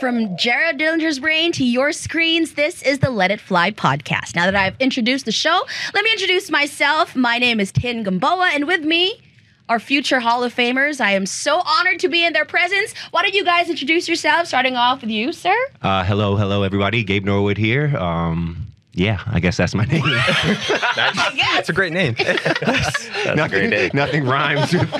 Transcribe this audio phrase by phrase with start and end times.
[0.00, 4.36] From Jared Dillinger's brain to your screens, this is the Let It Fly podcast.
[4.36, 7.16] Now that I've introduced the show, let me introduce myself.
[7.16, 9.20] My name is Tin Gamboa, and with me
[9.68, 11.00] are future Hall of Famers.
[11.00, 12.94] I am so honored to be in their presence.
[13.10, 15.56] Why don't you guys introduce yourselves, starting off with you, sir?
[15.82, 17.02] Uh, hello, hello, everybody.
[17.02, 17.96] Gabe Norwood here.
[17.96, 18.67] Um,
[18.98, 20.02] yeah, I guess that's my name.
[20.96, 22.14] that's, that's, a great name.
[22.18, 23.90] that's, nothing, a great name.
[23.94, 24.90] Nothing rhymes with.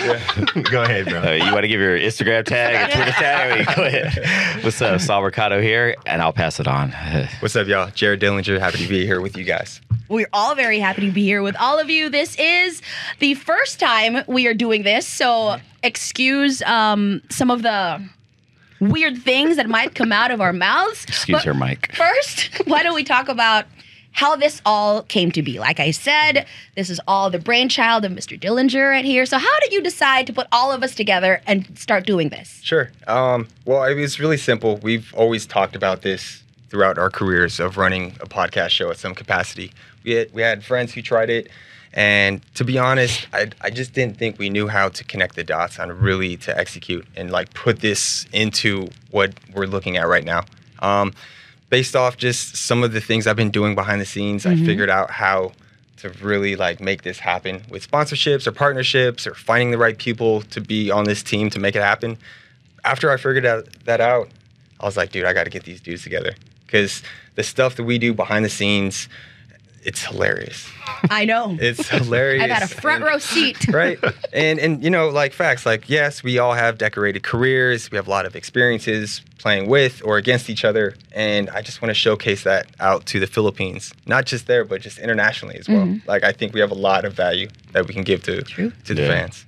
[0.71, 1.21] Go ahead, bro.
[1.21, 3.77] Uh, you want to give your Instagram tag, a Twitter tag?
[3.77, 4.65] Go ahead.
[4.65, 6.92] What's up, Sol Mercado here, and I'll pass it on.
[7.41, 7.91] What's up, y'all?
[7.91, 9.80] Jared Dillinger, happy to be here with you guys.
[10.09, 12.09] We're all very happy to be here with all of you.
[12.09, 12.80] This is
[13.19, 18.09] the first time we are doing this, so excuse um, some of the
[18.80, 21.05] weird things that might come out of our mouths.
[21.05, 21.95] Excuse her, Mike.
[21.95, 23.67] First, why don't we talk about
[24.18, 25.60] how this all came to be.
[25.60, 28.36] Like I said, this is all the brainchild of Mr.
[28.36, 29.24] Dillinger right here.
[29.24, 32.60] So how did you decide to put all of us together and start doing this?
[32.64, 32.91] Sure.
[33.06, 34.78] Um, well, it was really simple.
[34.78, 39.14] We've always talked about this throughout our careers of running a podcast show at some
[39.14, 39.70] capacity.
[40.02, 41.48] We had, we had friends who tried it.
[41.92, 45.44] And to be honest, I, I just didn't think we knew how to connect the
[45.44, 50.25] dots on really to execute and like put this into what we're looking at right
[50.25, 50.44] now.
[50.80, 51.12] Um,
[51.70, 54.62] based off just some of the things I've been doing behind the scenes, mm-hmm.
[54.62, 55.52] I figured out how
[55.98, 60.42] to really like make this happen with sponsorships or partnerships or finding the right people
[60.42, 62.16] to be on this team to make it happen.
[62.84, 64.28] After I figured out, that out,
[64.80, 66.34] I was like, dude, I got to get these dudes together
[66.66, 67.02] because
[67.34, 69.08] the stuff that we do behind the scenes,
[69.89, 70.70] it's hilarious.
[71.08, 71.56] I know.
[71.58, 72.42] It's hilarious.
[72.42, 73.69] I've had a front row seat.
[73.72, 73.98] right.
[74.34, 77.91] And and you know, like facts, like yes, we all have decorated careers.
[77.91, 80.94] We have a lot of experiences playing with or against each other.
[81.12, 83.94] And I just want to showcase that out to the Philippines.
[84.06, 85.86] Not just there, but just internationally as well.
[85.86, 86.06] Mm-hmm.
[86.06, 88.72] Like I think we have a lot of value that we can give to True.
[88.84, 89.09] to the yeah.
[89.09, 89.47] fans.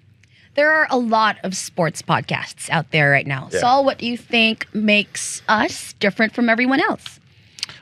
[0.55, 3.51] There are a lot of sports podcasts out there right now.
[3.53, 3.61] Yeah.
[3.61, 7.20] Sol, what do you think makes us different from everyone else?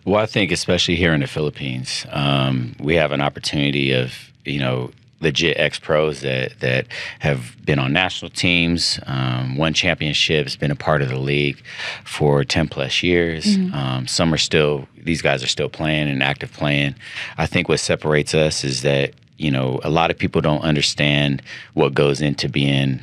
[0.09, 4.59] Well, I think especially here in the Philippines, um, we have an opportunity of you
[4.59, 6.87] know legit ex pros that that
[7.19, 11.63] have been on national teams, um, won championships, been a part of the league
[12.05, 13.45] for ten plus years.
[13.45, 13.75] Mm-hmm.
[13.75, 16.95] Um, some are still; these guys are still playing and active playing.
[17.37, 21.43] I think what separates us is that you know a lot of people don't understand
[21.75, 23.01] what goes into being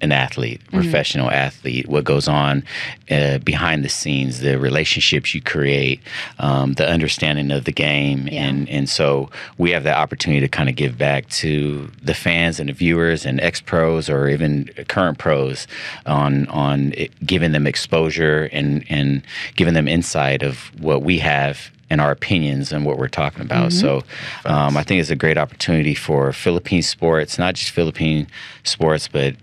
[0.00, 0.80] an athlete, mm-hmm.
[0.80, 2.64] professional athlete, what goes on
[3.10, 6.00] uh, behind the scenes, the relationships you create,
[6.38, 8.46] um, the understanding of the game, yeah.
[8.46, 12.60] and and so we have the opportunity to kind of give back to the fans
[12.60, 15.66] and the viewers and ex pros or even current pros
[16.06, 19.22] on on it, giving them exposure and and
[19.56, 23.70] giving them insight of what we have and our opinions and what we're talking about.
[23.70, 23.80] Mm-hmm.
[23.80, 24.04] So
[24.44, 28.28] um, I think it's a great opportunity for Philippine sports, not just Philippine
[28.62, 29.34] sports, but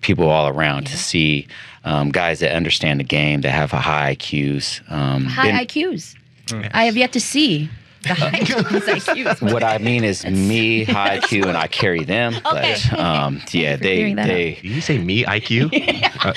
[0.00, 0.90] people all around yeah.
[0.90, 1.46] to see
[1.84, 4.90] um, guys that understand the game that have a high IQs.
[4.90, 6.16] Um, high been, IQs.
[6.50, 6.70] Yes.
[6.74, 7.68] I have yet to see.
[8.02, 9.42] The high IQs.
[9.52, 12.34] What I mean is me high IQ and I carry them.
[12.46, 12.76] Okay.
[12.90, 14.54] But um, yeah, they they.
[14.54, 15.70] Did you say me IQ?
[15.72, 16.12] yeah.
[16.22, 16.34] uh,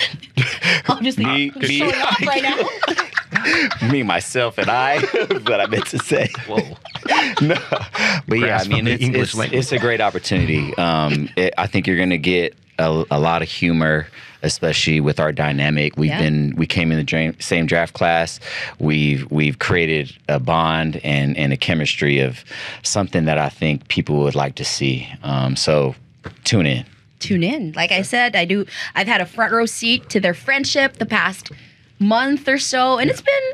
[0.88, 3.88] I'm just me, I'm me off right now.
[3.90, 5.00] me myself and I.
[5.02, 6.30] what I meant to say.
[6.48, 6.58] Whoa.
[7.42, 7.56] no,
[8.28, 10.76] but yeah, I mean it's it's, it's, a great opportunity.
[10.78, 14.08] Um, it, I think you're going to get a, a lot of humor
[14.44, 15.98] especially with our dynamic.
[15.98, 16.22] We've yeah.
[16.22, 18.40] been we came in the dra- same draft class.
[18.80, 22.44] We've we've created a bond and and a chemistry of
[22.84, 25.08] something that I think people would like to see.
[25.24, 25.96] Um, so
[26.44, 26.86] tune in.
[27.20, 27.72] Tune in.
[27.74, 28.66] Like I said, I do.
[28.96, 31.52] I've had a front row seat to their friendship the past
[32.00, 33.52] month or so, and it's been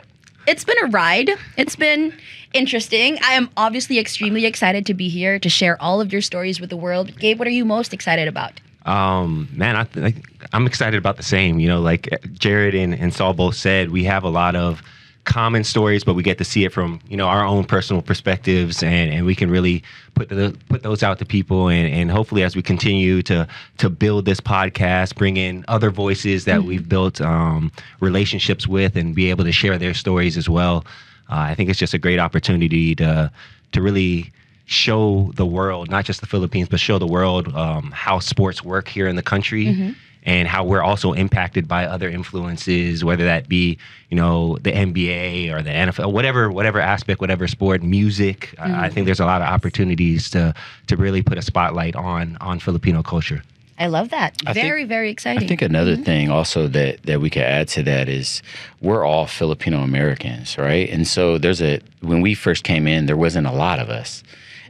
[0.47, 1.31] it's been a ride.
[1.57, 2.13] It's been
[2.53, 3.17] interesting.
[3.23, 6.69] I am obviously extremely excited to be here to share all of your stories with
[6.69, 7.17] the world.
[7.17, 8.59] Gabe, what are you most excited about?
[8.85, 10.15] Um, man, I, th-
[10.51, 11.59] I'm excited about the same.
[11.59, 14.81] You know, like Jared and, and Sol both said, we have a lot of
[15.25, 18.83] common stories, but we get to see it from you know our own personal perspectives,
[18.83, 19.83] and, and we can really
[20.15, 23.89] put the put those out to people, and, and hopefully as we continue to to
[23.89, 26.67] build this podcast, bring in other voices that mm-hmm.
[26.67, 30.85] we've built um, relationships with, and be able to share their stories as well.
[31.29, 33.31] Uh, I think it's just a great opportunity to
[33.71, 34.31] to really
[34.73, 38.87] show the world, not just the Philippines, but show the world um, how sports work
[38.87, 39.65] here in the country.
[39.65, 39.91] Mm-hmm.
[40.25, 43.77] And how we're also impacted by other influences, whether that be,
[44.09, 48.55] you know, the NBA or the NFL, whatever, whatever aspect, whatever sport, music.
[48.57, 48.73] Mm-hmm.
[48.73, 50.53] I think there's a lot of opportunities to
[50.87, 53.43] to really put a spotlight on on Filipino culture.
[53.79, 54.37] I love that.
[54.45, 55.43] I very, think, very exciting.
[55.43, 56.03] I think another mm-hmm.
[56.03, 58.41] thing also that that we could add to that is
[58.81, 60.89] we're all Filipino Americans, right?
[60.89, 64.23] And so there's a when we first came in, there wasn't a lot of us.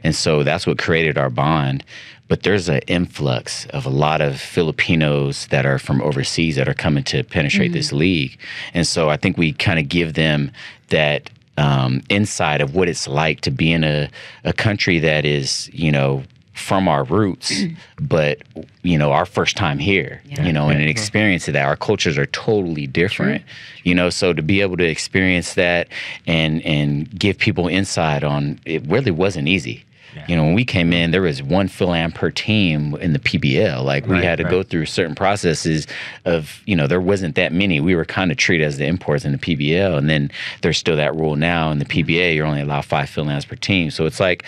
[0.04, 1.82] And so that's what created our bond.
[2.28, 6.74] but there's an influx of a lot of Filipinos that are from overseas that are
[6.74, 8.38] coming to penetrate this league.
[8.72, 10.50] And so I think we kind of give them
[10.88, 11.28] that
[11.58, 14.08] um, insight of what it's like to be in a,
[14.44, 16.22] a country that is, you know,
[16.54, 17.52] from our roots,
[18.00, 18.38] but
[18.82, 21.66] you know, our first time here, you know, and an experience of that.
[21.66, 23.42] Our cultures are totally different,
[23.82, 24.08] you know.
[24.10, 25.88] So to be able to experience that
[26.26, 29.84] and and give people insight on it really wasn't easy.
[30.28, 33.84] You know, when we came in, there was one Philam per team in the PBL.
[33.84, 34.50] Like we Right, had to right.
[34.50, 35.86] go through certain processes
[36.24, 37.80] of, you know, there wasn't that many.
[37.80, 40.30] We were kind of treated as the imports in the PBL, and then
[40.62, 42.34] there's still that rule now in the PBA.
[42.36, 43.90] You're only allowed five Philams per team.
[43.90, 44.44] So it's like,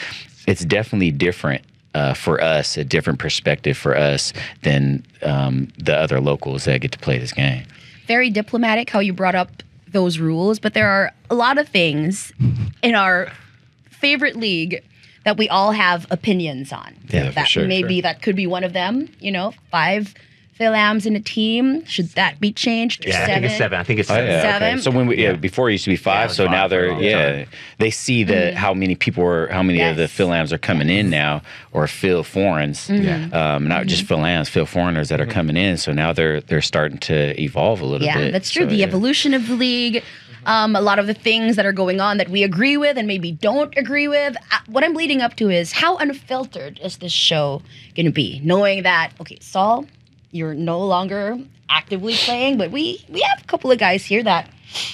[0.46, 1.62] it's definitely different.
[1.94, 4.34] Uh, for us, a different perspective for us
[4.64, 7.62] than um, the other locals that get to play this game.
[8.06, 12.34] Very diplomatic how you brought up those rules, but there are a lot of things
[12.82, 13.32] in our
[13.88, 14.82] favorite league
[15.26, 16.94] that we all have opinions on.
[17.08, 19.08] Yeah, for that sure, maybe that could be one of them.
[19.20, 20.14] You know, five
[20.58, 21.84] Philams in a team.
[21.84, 23.02] Should that be changed?
[23.02, 23.78] to Yeah, I think it's seven.
[23.78, 24.30] I think it's Oh, seven.
[24.30, 24.68] yeah, Seven?
[24.74, 24.80] Okay.
[24.80, 26.70] So when we yeah, before it used to be five, it was so now five
[26.70, 27.48] for they're yeah time.
[27.78, 28.56] they see the Mm-hmm.
[28.56, 32.22] how many people are how many of the Philams are coming in now or Phil
[32.24, 33.34] foreigners, Mm-hmm.
[33.34, 35.76] Um, not just Philams, Phil foreigners that are coming in.
[35.76, 38.16] So now they're they're starting to evolve a little bit.
[38.16, 38.62] Yeah, that's true.
[38.62, 38.86] So, the yeah.
[38.86, 40.02] evolution of the league,
[40.46, 43.06] um, a lot of the things that are going on that we agree with and
[43.06, 44.36] maybe don't agree with.
[44.50, 47.60] Uh, what I'm leading up to is how unfiltered is this show
[47.94, 48.40] going to be?
[48.42, 49.86] Knowing that, okay, Sol,
[50.30, 51.36] you're no longer
[51.68, 54.48] actively playing, but we we have a couple of guys here that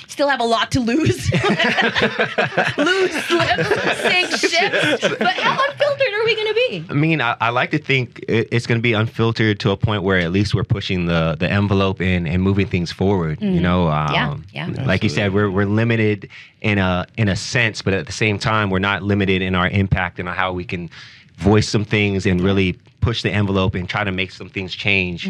[0.07, 1.31] still have a lot to lose.
[2.79, 3.69] lose slips,
[4.03, 5.09] sink ships.
[5.19, 6.85] But how unfiltered are we going to be?
[6.91, 9.77] I mean, I, I like to think it, it's going to be unfiltered to a
[9.77, 13.41] point where at least we're pushing the the envelope and, and moving things forward.
[13.41, 14.85] You know, um, Yeah, yeah.
[14.85, 16.29] Like you said, we're we're limited
[16.61, 19.69] in a in a sense, but at the same time, we're not limited in our
[19.69, 20.91] impact and how we can
[21.37, 25.29] voice some things and really push the envelope and try to make some things change.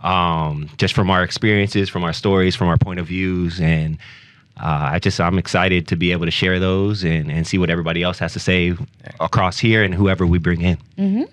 [0.00, 3.96] Um, just from our experiences, from our stories, from our point of views, and
[4.58, 7.70] uh, I just I'm excited to be able to share those and, and see what
[7.70, 8.74] everybody else has to say
[9.20, 11.26] across here and whoever we bring in.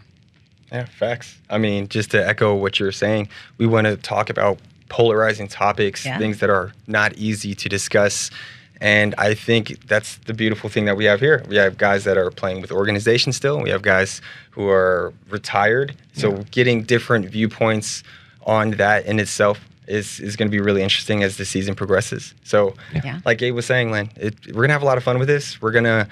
[0.71, 1.37] Yeah, facts.
[1.49, 3.27] I mean, just to echo what you're saying,
[3.57, 6.17] we want to talk about polarizing topics, Yeah.
[6.17, 8.31] things that are not easy to discuss.
[8.79, 11.43] And I think that's the beautiful thing that we have here.
[11.47, 13.61] We have guys that are playing with organizations still.
[13.61, 15.93] We have guys who are retired.
[16.13, 18.03] So getting different viewpoints
[18.45, 22.33] on that in itself is, is going to be really interesting as the season progresses.
[22.43, 23.19] So, Yeah.
[23.25, 25.27] like Gabe was saying, Len, it, we're going to have a lot of fun with
[25.27, 25.61] this.
[25.61, 26.07] We're going to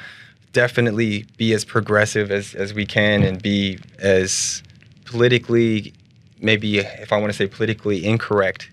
[0.54, 4.64] definitely be as progressive as, as we can and be as
[5.06, 5.94] politically,
[6.42, 8.70] maybe if I want to say politically incorrect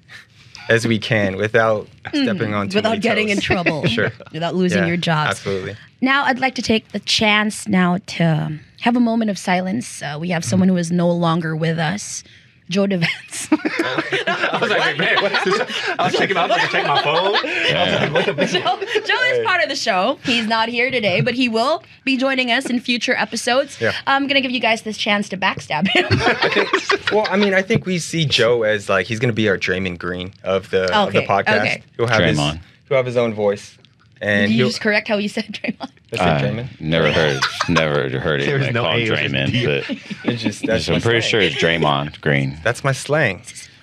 [0.69, 2.79] as we can without stepping on too Hmm.
[2.79, 3.37] Without many getting toes.
[3.37, 3.87] in trouble.
[3.89, 4.11] Sure.
[4.33, 5.31] Without losing Yeah, your jobs.
[5.31, 5.77] Absolutely.
[6.01, 10.03] Now, I'd like to take the chance now to have a moment of silence.
[10.03, 12.23] Uh, we have someone who is no longer with us,
[12.69, 13.49] Joe Devance.
[13.53, 15.89] I was like, wait, man, what is this?
[15.99, 17.35] I was checking, I was like, check my phone.
[17.37, 20.19] I was like, what the Joe, Joe is part of the show.
[20.25, 23.81] He's not here today, but he will be joining us in future episodes.
[23.81, 23.93] Yeah.
[24.07, 26.07] I'm going to give you guys this chance to backstab him.
[26.11, 29.35] I think, well, I mean, I think we see Joe as like he's going to
[29.35, 31.61] be our Draymond Green of the of the Okay, podcast.
[31.61, 31.83] okay.
[31.97, 32.61] He'll have his Draymond.
[32.89, 33.79] he'll have his own voice,
[34.21, 35.91] and Did you just correct how you said Draymond?
[36.13, 36.81] I said Draymond.
[36.81, 39.67] never heard, never heard There was it no called A, it was just Draymond, D.
[39.67, 39.91] but
[40.33, 41.31] It's just that's I'm my pretty slang.
[41.31, 42.59] sure it's Draymond Green.
[42.65, 43.43] that's my slang.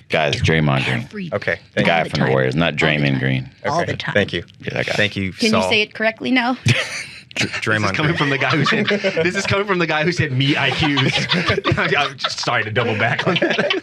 [0.10, 2.30] Guys, Draymond Green, Every- Okay, the thank guy the from the.
[2.32, 3.20] Warriors, not All the Draymond time.
[3.20, 3.50] Green.
[3.66, 4.14] All the time.
[4.14, 4.44] Thank you.
[4.60, 4.94] Yeah, that guy.
[4.94, 5.34] Thank you.
[5.34, 5.64] Can Sol.
[5.64, 6.54] you say it correctly now?
[7.36, 8.18] Dr- This Draymond is coming Green.
[8.18, 8.86] from the guy who said
[9.24, 11.96] this is coming from the guy who said me IQs.
[11.98, 13.74] I'm just sorry to double back on that.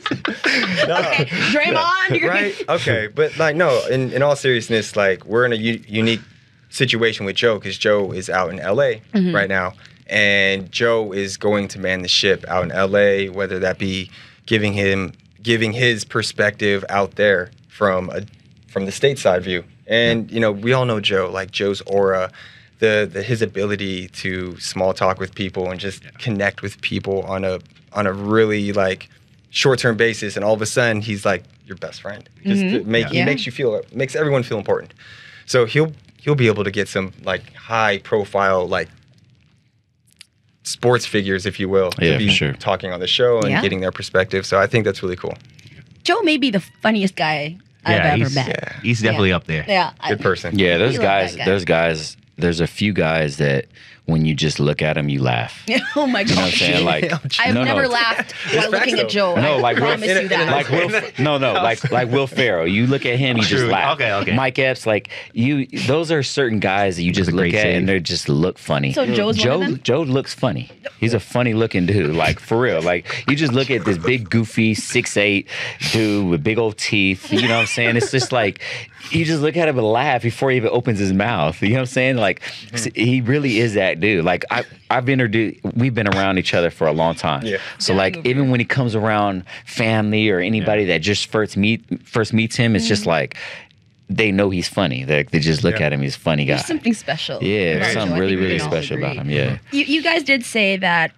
[0.89, 2.11] okay, Draymond.
[2.11, 2.55] you're- right?
[2.69, 6.21] Okay, but like no, in, in all seriousness, like we're in a u- unique
[6.71, 9.35] situation with Joe because Joe is out in LA Mm-hmm.
[9.35, 9.75] right now,
[10.07, 14.11] and Joe is going to man the ship out in LA, whether that be
[14.47, 15.13] giving him
[15.43, 18.23] giving his perspective out there from a
[18.69, 19.65] from the stateside view.
[19.87, 22.31] And you know, we all know Joe, like Joe's aura,
[22.79, 27.45] the, the his ability to small talk with people and just connect with people on
[27.45, 27.59] a
[27.93, 29.09] on a really like
[29.51, 32.29] short term basis, and all of a sudden he's like your best friend.
[32.45, 34.95] Just to make he makes you feel makes everyone feel important.
[35.47, 38.89] So he'll he'll be able to get some like high profile like
[40.63, 42.53] sports figures, if you will, Yeah, to be sure.
[42.55, 43.63] talking on the show and Yeah.
[43.63, 44.45] getting their perspective.
[44.47, 45.37] So I think that's really cool.
[46.05, 48.49] Joe may be the funniest guy I've Yeah, ever met.
[48.49, 48.81] Yeah.
[48.83, 49.65] He's definitely up there.
[49.67, 49.93] Yeah.
[50.09, 50.59] Good person.
[50.59, 51.33] Yeah, those guys.
[51.33, 51.45] that guy.
[51.47, 53.67] There's guys there's a few guys that
[54.11, 55.65] when you just look at him, you laugh.
[55.97, 56.59] Oh my know what I'm gosh.
[56.61, 56.85] saying?
[56.85, 57.89] Like, I've no, never no.
[57.89, 59.35] laughed It's while looking facts, at Joe.
[59.37, 60.49] No, like Will- promise in you that.
[60.51, 62.67] like Will, no, no, like like Will Ferrell.
[62.67, 63.95] You look at him, you just laugh.
[63.95, 64.35] Okay, okay.
[64.35, 67.77] Mike Epps, like you, those are certain guys that you just a look at save.
[67.79, 68.93] and they just look funny.
[68.93, 69.81] So Joe's one Joe, of them?
[69.83, 70.71] Joe looks funny.
[70.99, 72.83] He's a funny looking dude, like for real.
[72.83, 75.49] Like you just look at this big, goofy, six eight
[75.93, 77.33] dude with big old teeth.
[77.33, 77.97] You know what I'm saying?
[77.97, 78.61] It's just like
[79.11, 81.61] you just look at him and laugh before he even opens his mouth.
[81.63, 82.17] You know what I'm saying?
[82.17, 83.01] Like mm-hmm.
[83.01, 84.25] he really is that dude.
[84.25, 87.45] Like I, I've introduced, we've been around each other for a long time.
[87.45, 87.59] Yeah.
[87.79, 92.33] So like even when he comes around family or anybody that just first meet first
[92.33, 93.11] meets him, it's just mm-hmm.
[93.11, 93.37] like
[94.09, 95.05] they know he's funny.
[95.05, 95.87] They, they just look Yeah.
[95.87, 96.55] at him, he's a funny guy.
[96.57, 97.43] There's something special.
[97.43, 97.93] yeah, about Joe.
[98.01, 99.31] something I really, really can all special about him.
[99.31, 99.59] Yeah.
[99.71, 101.13] You, you guys did say that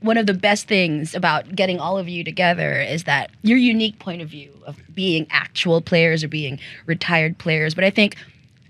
[0.00, 3.98] one of the best things about getting all of you together is that your unique
[3.98, 7.74] point of view of being actual players or being retired players.
[7.74, 8.16] But I think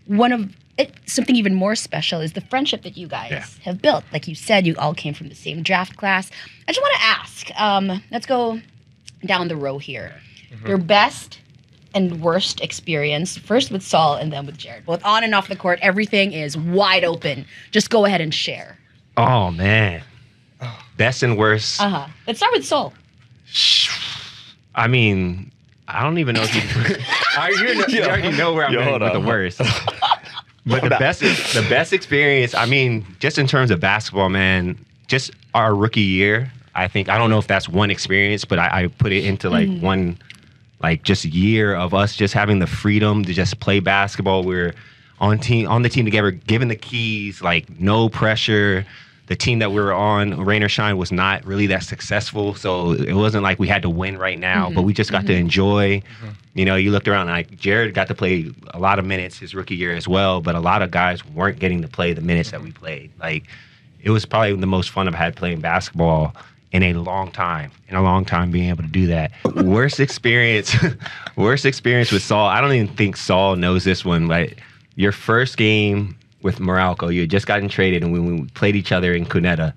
[0.06, 3.44] one of it, something even more special is the friendship that you guys Yeah.
[3.64, 4.04] have built.
[4.12, 6.30] Like you said, you all came from the same draft class.
[6.66, 7.50] I just want to ask.
[7.60, 8.60] Um, let's go
[9.25, 10.14] down the row here.
[10.66, 11.38] Your best
[11.94, 14.84] and worst experience, first with Sol and then with Jared.
[14.87, 17.44] Both on and off the court, everything is wide open.
[17.70, 18.78] Just go ahead and share.
[19.16, 20.02] Oh man,
[21.00, 21.80] best and worst.
[21.80, 22.07] Uh huh.
[22.26, 22.92] Let's start with Sol.
[24.75, 25.50] I mean,
[25.88, 26.61] I don't even know if you.
[27.38, 29.61] I, you, know, you already know where I'm Yo, going with the worst.
[30.66, 32.54] But the best, the best experience.
[32.54, 34.78] I mean, just in terms of basketball, man.
[35.09, 36.52] Just our rookie year.
[36.75, 39.49] I think I don't know if that's one experience, but I, I put it into
[39.49, 40.19] like one,
[40.83, 44.45] like just year of us just having the freedom to just play basketball.
[44.45, 44.75] We're
[45.19, 48.87] on team on the team together, given the keys, like no pressure.
[49.30, 52.56] The team that we were on, Rain or Shine, was not really that successful.
[52.56, 54.87] So it wasn't like we had to win right now, but mm-hmm.
[54.87, 55.40] we just got to mm-hmm.
[55.40, 55.99] enjoy.
[56.00, 56.28] Mm-hmm.
[56.54, 59.54] You know, you looked around, like Jared got to play a lot of minutes his
[59.54, 62.50] rookie year as well, but a lot of guys weren't getting to play the minutes
[62.50, 63.12] that we played.
[63.20, 63.44] Like
[64.02, 66.34] it was probably the most fun I've had playing basketball
[66.72, 67.70] in a long time.
[67.88, 69.32] In a long time, being able to do that.
[69.56, 70.75] worst experience,
[71.37, 72.46] worst experience with Sol.
[72.46, 74.54] I don't even think Sol knows this one, but
[74.94, 78.92] your first game with Meralco, you had just gotten traded, and when we played each
[78.92, 79.75] other in Cuneta,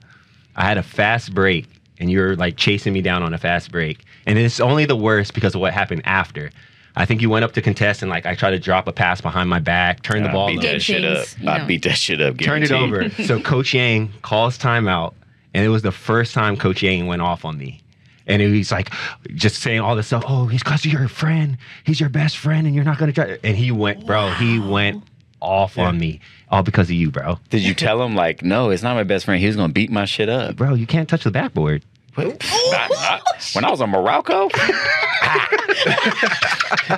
[0.56, 1.68] I had a fast break,
[2.00, 4.96] and you were like chasing me down on a fast break, and it's only the
[4.96, 6.52] worst because of what happened after.
[6.96, 9.20] I think you went up to contest, and like I tried to drop a pass
[9.20, 11.26] behind my back, turn the I ball beat up, that shit up.
[11.40, 11.66] you I know.
[11.66, 12.38] beat that shit up.
[12.38, 13.10] turned it over.
[13.26, 15.14] so Coach Yeng calls timeout,
[15.54, 17.80] and it was the first time Coach Yeng went off on me.
[18.26, 18.90] And he's like,
[19.36, 20.24] just saying all this stuff.
[20.26, 21.58] Oh, he's because your friend.
[21.84, 23.38] He's your best friend, and you're not gonna try.
[23.44, 24.30] And he went, bro.
[24.36, 25.04] He went
[25.44, 26.20] off on me,
[26.50, 27.38] all because of you, bro.
[27.50, 29.40] Did you tell him like, no, it's not my best friend.
[29.42, 30.56] He was gonna beat my shit up.
[30.56, 31.84] Bro, you can't touch the backboard.
[32.16, 32.28] What?
[32.72, 33.22] Not- not-
[33.54, 34.50] when I was on Meralco,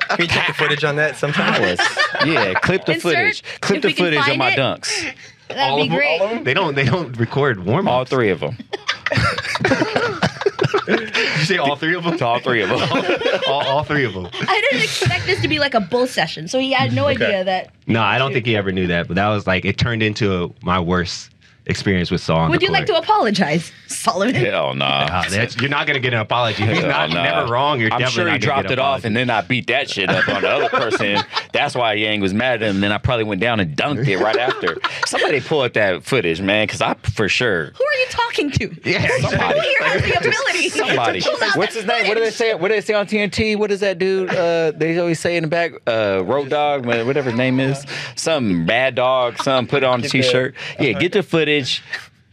[0.10, 1.62] Can you take the footage on that sometime?
[1.62, 1.80] Was
[2.26, 2.54] yeah.
[2.56, 3.44] Clip the Insert, footage.
[3.62, 4.58] Clip the footage of my it.
[4.60, 5.14] dunks.
[5.48, 6.20] That'd All be of them- great.
[6.22, 6.44] all of them?
[6.44, 6.76] They don't.
[6.76, 8.58] They don't record warm All three of them.
[10.86, 12.18] Did you say all three of them?
[12.22, 12.80] All three of them.
[13.48, 14.28] all, all three of them.
[14.34, 17.24] I didn't expect this to be like a bull session, so he had no Okay.
[17.26, 17.72] idea that.
[17.88, 19.08] No, I don't think he ever knew that.
[19.08, 21.30] But that was like it turned into my worst
[21.68, 22.38] experience with Sol.
[22.38, 24.36] on Would the you like to apologize, Solomon?
[24.36, 24.86] Hell no.
[24.86, 26.64] Ah, that's- you're not gonna get an apology.
[26.64, 27.24] If he's Hell not nah.
[27.24, 27.80] never wrong.
[27.80, 29.90] You're I'm definitely sure he not gonna dropped it off, and then I beat that
[29.90, 31.18] shit up on the other person.
[31.54, 32.82] That's why Yeng was mad at him.
[32.82, 34.78] Then I probably went down and dunked it right after.
[35.08, 37.66] Somebody pull up that footage, man, because I for sure.
[37.68, 38.76] Who are you talking to?
[38.90, 39.60] Yeah, Somebody.
[39.60, 40.70] Who here has the ability?
[40.70, 41.22] Somebody.
[41.22, 42.08] to pull out What's that his name?
[42.08, 42.54] What do they say?
[42.54, 43.56] What do they say on TNT?
[43.58, 44.30] What is that dude?
[44.30, 47.86] Uh, they always say in the back, uh, Road Dog, whatever his name is.
[48.16, 49.38] Some bad dog.
[49.42, 50.56] Some put on the Get the- t-shirt.
[50.80, 51.55] Yeah, get the footage.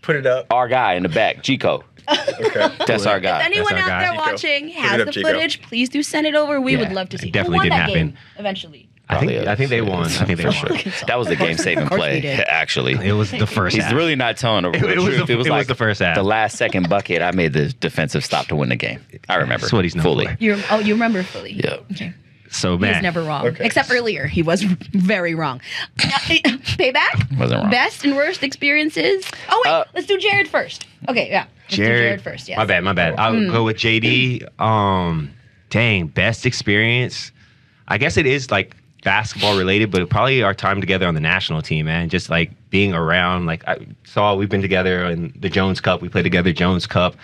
[0.03, 0.47] Put it up.
[0.53, 1.85] Our guy in the back, Chico.
[2.09, 2.69] Okay.
[2.87, 3.45] That's our If guy.
[3.45, 4.01] anyone That's our out guy.
[4.01, 4.23] there Chico.
[4.33, 5.29] watching Put has up, the Chico.
[5.29, 6.61] footage, please do send it over.
[6.61, 7.29] We would love to see.
[7.29, 8.09] it definitely won didn't that happen.
[8.09, 8.89] game eventually?
[9.09, 9.89] I think Probably I think they us.
[9.89, 10.05] won.
[10.07, 10.79] I think they For won.
[10.79, 10.93] sure.
[11.07, 12.41] That was the game saving Of course we play, did.
[12.49, 12.95] actually.
[12.95, 13.77] It was the first.
[13.77, 13.93] He's half.
[13.95, 15.27] really not telling the It- it was truth.
[15.29, 16.17] the- it was it was like the first half.
[16.17, 19.01] The last second bucket, I made the defensive stop to win the game.
[19.29, 19.61] I remember.
[19.61, 20.27] That's what he's known fully.
[20.27, 20.37] for.
[20.41, 21.53] You oh, you remember fully?
[21.53, 21.77] Yeah.
[21.93, 22.13] Okay.
[22.53, 23.03] So He was man.
[23.03, 23.47] never wrong.
[23.49, 23.65] Okay.
[23.65, 25.61] Except earlier, he was very wrong.
[25.99, 27.39] Payback.
[27.39, 27.71] Wasn't wrong.
[27.71, 29.25] Best and worst experiences.
[29.49, 30.87] Oh wait, Uh, let's do Jared first.
[31.09, 31.47] Okay, yeah.
[31.65, 32.49] Let's do Jared, Jared first.
[32.49, 32.59] Yes.
[32.59, 33.15] My bad, my bad.
[33.19, 34.61] I'll go with JD.
[34.61, 35.31] Um,
[35.71, 37.33] dang, best experience.
[37.89, 41.61] I guess it is like basketball related, but probably our time together on the national
[41.63, 42.09] team, man.
[42.09, 43.47] Just like being around.
[43.47, 46.01] Like I saw, we've been together in the Jones Cup.
[46.03, 47.17] We played together Jones Cup.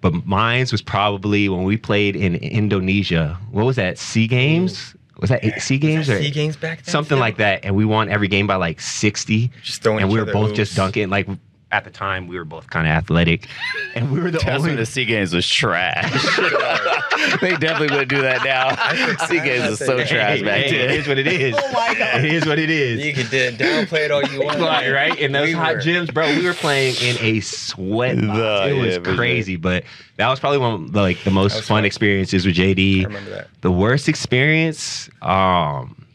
[0.00, 3.36] But mine's was probably when we played in Indonesia.
[3.50, 3.98] What was that?
[3.98, 4.94] Sea Games?
[5.18, 6.92] Was that Sea Games or Sea games back then.
[6.92, 7.18] something still?
[7.18, 7.64] like that?
[7.64, 10.76] And we won every game by like sixty Just throwing and we were both just
[10.76, 11.10] dunking.
[11.10, 11.26] Like
[11.70, 13.46] at the time we were both kind of athletic,
[13.94, 14.74] and we were the That's only.
[14.74, 16.10] the Sea Games was trash.
[17.42, 18.74] they definitely wouldn't do that now.
[19.26, 20.90] sea Games was so Hey, trash Hey, back hey, then.
[20.98, 21.54] is what it is.
[21.58, 22.24] Oh my God.
[22.24, 23.04] It is what it is.
[23.04, 24.60] You could uh, downplay it all you want.
[24.60, 25.18] Right, right?
[25.18, 28.16] In those We hot were- gyms, bro, we were playing in a sweat.
[28.16, 29.16] The- it was yeah, for sure.
[29.16, 29.84] crazy, but
[30.16, 31.84] that was probably one of the, like the most fun fun.
[31.84, 33.02] experiences with JD.
[33.02, 33.48] I remember that.
[33.60, 36.06] The worst experience, um,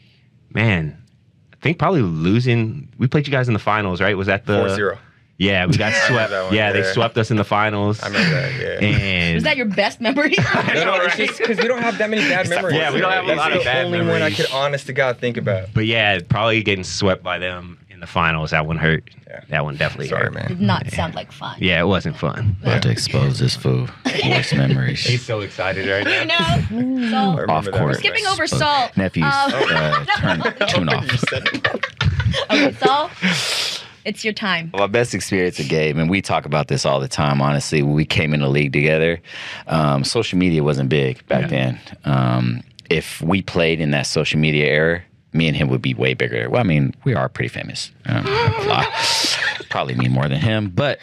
[0.52, 1.00] man,
[1.52, 2.88] I think probably losing.
[2.98, 4.16] We played you guys in the finals, right?
[4.16, 4.98] Was that the 4 0.
[5.36, 6.30] Yeah, we got swept.
[6.32, 8.00] one, yeah, they swept us in the finals.
[8.02, 8.86] I remember that, yeah.
[8.88, 10.34] And Was that your best memory?
[10.74, 12.76] No, no, it's just because we don't have that many bad memories.
[12.76, 14.86] Yeah, we don't have a That's lot of the bad only one I could, honest
[14.86, 15.68] to God, think about.
[15.74, 18.50] but yeah, probably getting swept by them in the finals.
[18.52, 19.04] That one hurt.
[19.26, 19.40] Yeah.
[19.48, 20.34] That one definitely Sorry, hurt.
[20.34, 20.48] man.
[20.48, 21.56] Did not sound like fun.
[21.60, 22.56] Yeah, it wasn't fun.
[22.62, 23.88] About to expose this fool.
[24.26, 25.04] Worst memories.
[25.04, 26.20] He's so excited right now.
[26.20, 26.34] You know?
[26.38, 27.98] I So remember Off course.
[27.98, 28.96] skipping over salt.
[28.96, 31.10] Nephews, um, uh, turn, tune off.
[31.10, 31.66] You said it.
[32.50, 33.10] Okay, Sol,
[34.04, 34.70] it's your time.
[34.74, 37.40] My best experience of game, and we talk about this all the time.
[37.40, 39.20] Honestly, when we came in the league together,
[39.66, 41.80] um, social media wasn't big back then.
[42.04, 46.14] Um, if we played in that social media era, me and him would be way
[46.14, 46.48] bigger.
[46.48, 47.90] Well, I mean, we are pretty famous.
[48.06, 48.24] Um.
[49.70, 51.00] Probably me more than him, but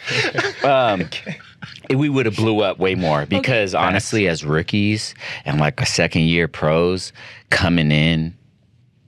[0.64, 1.08] um,
[1.94, 6.22] we would have blew up way more because honestly, as rookies and like a second
[6.22, 7.12] year pros
[7.50, 8.34] coming in,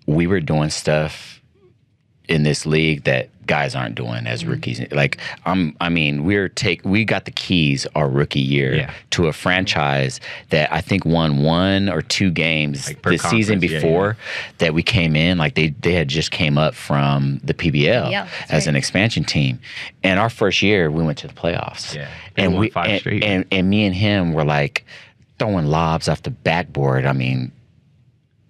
[0.07, 1.41] we were doing stuff
[2.29, 4.27] in this league that guys aren't doing Mm-hmm.
[4.27, 4.81] as rookies.
[4.93, 8.95] Like I'm I mean, we're take we got the keys our rookie year Yeah.
[9.11, 10.21] to a franchise
[10.51, 14.17] that I think won one or two games Like the season conference, yeah, before
[14.59, 15.39] that we came in.
[15.39, 19.25] Like they they had just came up from the PBL Yeah, that's as an expansion
[19.25, 19.59] team.
[20.03, 21.95] And our first year we went to the playoffs.
[21.95, 22.09] Yeah.
[22.37, 23.25] And we five and, straight.
[23.25, 24.85] and and me and him were like
[25.39, 27.05] throwing lobs off the backboard.
[27.07, 27.51] I mean,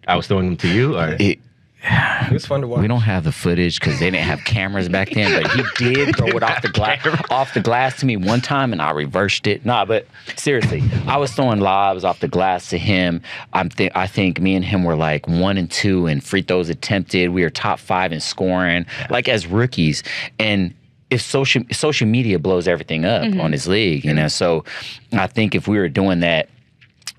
[0.06, 1.38] I was throwing them to you, or it
[1.86, 2.80] It was fun to watch.
[2.80, 5.42] we don't have the footage because they didn't have cameras back then.
[5.42, 5.62] But he
[5.94, 8.90] did throw it off the glass off the glass to me one time, and I
[8.90, 9.64] reversed it.
[9.64, 13.20] Nah, but seriously, I was throwing lobs off the glass to him.
[13.52, 16.70] I'm th- I think me and him were like one and two in free throws
[16.70, 17.30] attempted.
[17.30, 20.02] We were top five in scoring, like as rookies,
[20.38, 20.74] and.
[21.10, 23.40] If social social media blows everything up mm-hmm.
[23.40, 24.64] on his league, you know, so
[25.12, 26.48] I think if we were doing that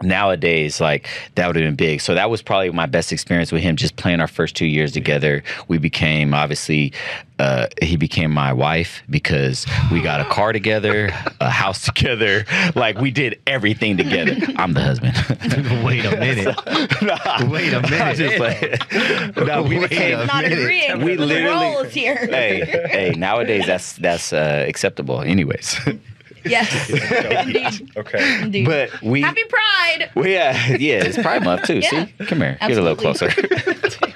[0.06, 2.02] nowadays like that would have been big.
[2.02, 4.92] So that was probably my best experience with him just playing our first two years
[4.92, 5.44] together.
[5.68, 6.94] We became obviously
[7.38, 11.10] uh, he became my wife because we got a car together
[11.42, 12.46] a house together.
[12.76, 14.38] Like we did everything together.
[14.56, 15.14] I'm the husband.
[15.86, 16.56] Wait a minute.
[17.52, 18.16] Wait a minute.
[18.18, 22.16] just like, no, we Wait became Not agreeing We literally- roles here.
[22.28, 25.76] hey hey nowadays that's that's uh, acceptable anyways
[26.46, 26.90] Yes.
[27.46, 27.92] Indeed.
[27.98, 28.42] Okay.
[28.44, 28.66] Indeed.
[28.66, 30.12] but we Happy Pride.
[30.16, 31.80] Well, yeah, yeah, it's Pride Month too.
[31.80, 33.28] Yeah, See, come here, get a little closer.
[33.52, 34.14] absolutely.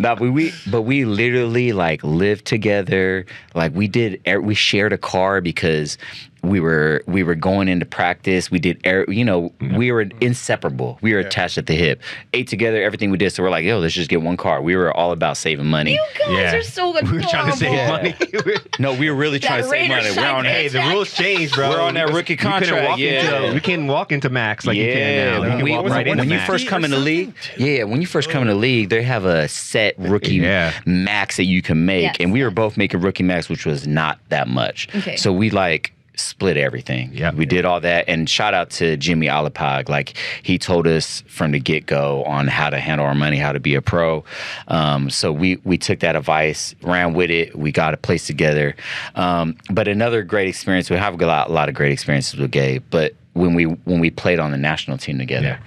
[0.00, 3.24] no, but we, but we literally like lived together.
[3.54, 5.98] Like we did, er- we shared a car because
[6.42, 8.50] we were we were going into practice.
[8.50, 10.98] We did, air, you know, we were inseparable.
[11.00, 12.00] We were attached at the hip.
[12.32, 13.30] Ate together, everything we did.
[13.30, 14.60] So we're like, yo, let's just get one car.
[14.60, 15.92] We were all about saving money.
[15.92, 16.54] You guys Yeah.
[16.56, 17.12] are so adorable.
[17.12, 17.88] We were trying to save Yeah.
[17.90, 18.14] money.
[18.78, 20.16] No, we were really That trying to save Raider money.
[20.16, 21.68] We're on hey, the rules changed, bro.
[21.70, 23.42] We're on that rookie We contract, walk yeah.
[23.42, 25.34] into, we can walk into Max like you can yeah, now.
[25.34, 27.34] We when, can we, walk when, right when into you first come in the league,
[27.56, 30.72] yeah, when you first come in the league, they have a set rookie Yeah.
[30.86, 32.16] max that you can make, Yes.
[32.18, 34.88] and we were both making rookie max, which was not that much.
[34.96, 35.16] Okay.
[35.16, 35.92] So we like
[36.22, 37.10] split everything.
[37.12, 39.88] Yeah, we did all that, and shout out to Jimmy Alapag.
[39.88, 43.52] Like he told us from the get go on how to handle our money, how
[43.52, 44.24] to be a pro.
[44.68, 47.56] Um, so we we took that advice, ran with it.
[47.56, 48.74] We got a place together.
[49.14, 50.90] Um, but another great experience.
[50.90, 54.00] We have a lot, a lot of great experiences with Gabe, but when we when
[54.00, 55.58] we played on the national team together.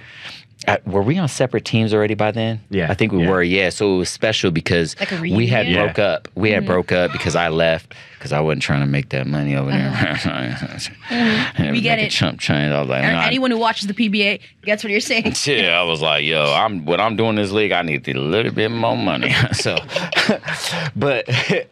[0.84, 2.60] Were we on separate teams already by then?
[2.70, 2.90] Yeah.
[2.90, 3.30] I think we Yeah.
[3.30, 3.42] were.
[3.42, 5.84] Yeah, so it was special because Like we had reunion?
[5.86, 6.28] broke up.
[6.34, 9.54] We had broke up because I left because I wasn't trying to make that money
[9.54, 9.88] over there.
[9.88, 11.60] Uh-huh.
[11.72, 12.10] We get it.
[12.10, 12.72] chump change.
[12.72, 15.34] I was like, And nah, anyone who watches the PBA gets what you're saying.
[15.46, 17.72] yeah, I was like, yo, I'm what I'm doing this league.
[17.72, 19.32] I need a little bit more money.
[19.52, 19.76] so,
[20.96, 21.24] but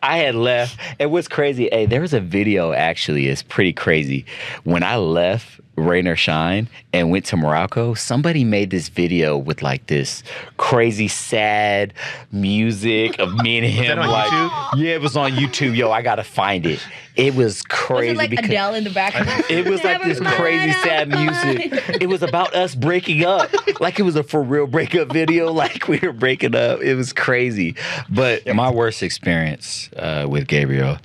[0.03, 0.79] I had left.
[0.99, 1.69] It was crazy.
[1.73, 3.27] Hey, there was a video actually.
[3.27, 4.25] It's pretty crazy.
[4.65, 9.63] When I left Rain or Shine and went to Meralco, somebody made this video with
[9.63, 10.23] like this
[10.57, 11.93] crazy sad
[12.33, 13.87] music of me and him.
[13.87, 14.79] that on like, YouTube?
[14.79, 15.77] yeah, it was on YouTube.
[15.77, 16.81] Yo, I gotta find it.
[17.17, 18.11] It was Was crazy.
[18.11, 19.45] it like Adele in the background?
[19.51, 22.01] it was like this crazy sad music.
[22.03, 23.51] It was about us breaking up.
[23.81, 25.53] Like it was a for real breakup video.
[25.65, 26.81] Like we were breaking up.
[26.81, 27.77] It was crazy.
[28.11, 30.99] But my worst experience uh, with Gabriel,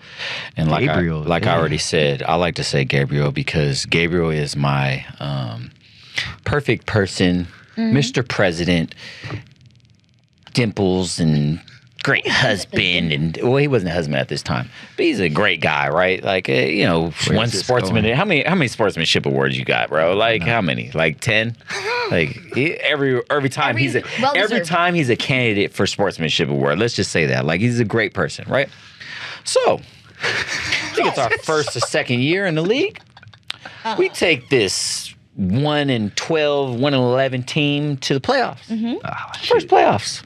[0.58, 4.32] and like Gabriel, I, like I already said, I like to say Gabriel because Gabriel
[4.32, 5.72] is my um,
[6.46, 8.28] perfect person, Mr.
[8.28, 8.94] President,
[10.54, 11.62] dimples and
[12.04, 15.62] great husband, and well, he wasn't a husband at this time, but he's a great
[15.62, 16.24] guy, right?
[16.24, 18.04] Like, uh, you know, one sportsman.
[18.04, 18.16] going?
[18.16, 20.16] How many how many sportsmanship awards you got, bro?
[20.16, 20.92] Like, how many?
[20.92, 21.56] Like ten?
[22.12, 24.70] like he, every every time Every- he's a well every deserved.
[24.70, 26.80] time he's a candidate for sportsmanship award.
[26.80, 27.46] Let's just say that.
[27.46, 28.70] Like, he's a great person, right?
[29.46, 29.80] So,
[30.22, 33.00] I think it's our first or second year in the league.
[33.98, 39.00] We take this one and 12, one and 11 team to the playoffs.
[39.06, 40.24] Ah, First playoffs.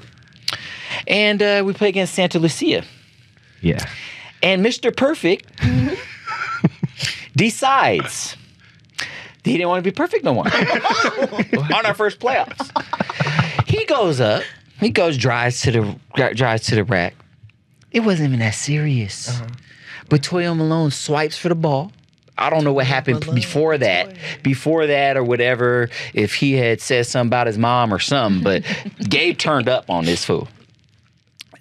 [1.08, 2.84] And uh, we play against Santa Lucia.
[3.62, 3.86] Yeah.
[4.42, 4.96] And Mr.
[4.96, 5.46] Perfect
[7.36, 8.36] decides
[9.44, 10.46] he didn't want to be perfect no more
[11.74, 12.70] on our first playoffs.
[13.68, 14.44] He goes up,
[14.80, 15.72] he goes, drives to
[16.16, 17.16] the drives to the rack.
[17.92, 19.39] It wasn't even that serious.
[20.10, 21.92] But Toyo Malone swipes for the ball.
[22.38, 25.89] I don't know what happened before that, before that or whatever.
[26.13, 28.63] If he had said something about his mom or something, but
[29.10, 30.48] Gabe turned up on this fool.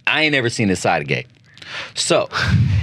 [0.06, 1.26] I ain't never seen this side of Gabe.
[1.94, 2.28] So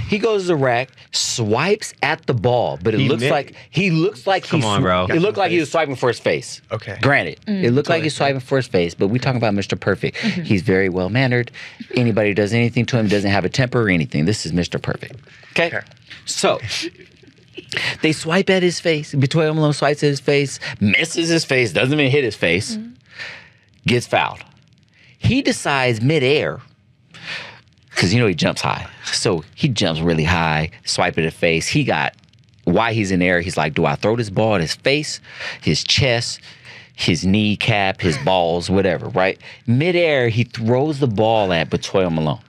[0.08, 3.54] he goes to the rack, swipes at the ball, but it He looks mi- like
[3.70, 5.06] he looks like Come on, bro.
[5.06, 6.60] It looked like he was swiping for his face.
[6.72, 6.98] Okay.
[7.02, 9.78] Granted, it looked like he's swiping for his face, but we talking about Mr.
[9.78, 10.16] Perfect.
[10.16, 11.50] He's very well mannered.
[11.94, 14.24] Anybody who does anything to him doesn't have a temper or anything.
[14.24, 14.80] This is Mr.
[14.80, 15.16] Perfect.
[15.52, 15.66] Okay.
[15.68, 15.86] Okay.
[16.24, 16.58] So
[18.02, 19.14] they swipe at his face.
[19.14, 22.78] Between Malone swipes at his face, misses his face, doesn't even hit his face,
[23.86, 24.40] gets fouled.
[25.18, 26.60] He decides midair,
[27.90, 28.88] because you know he jumps high.
[29.04, 31.68] So he jumps really high, swipe at the face.
[31.68, 32.14] He got
[32.64, 33.40] why he's in air.
[33.40, 35.20] He's like, do I throw this ball at his face,
[35.60, 36.40] his chest,
[36.94, 39.38] his kneecap, his balls, whatever, right?
[39.66, 42.40] Midair, he throws the ball at Batoya Malone.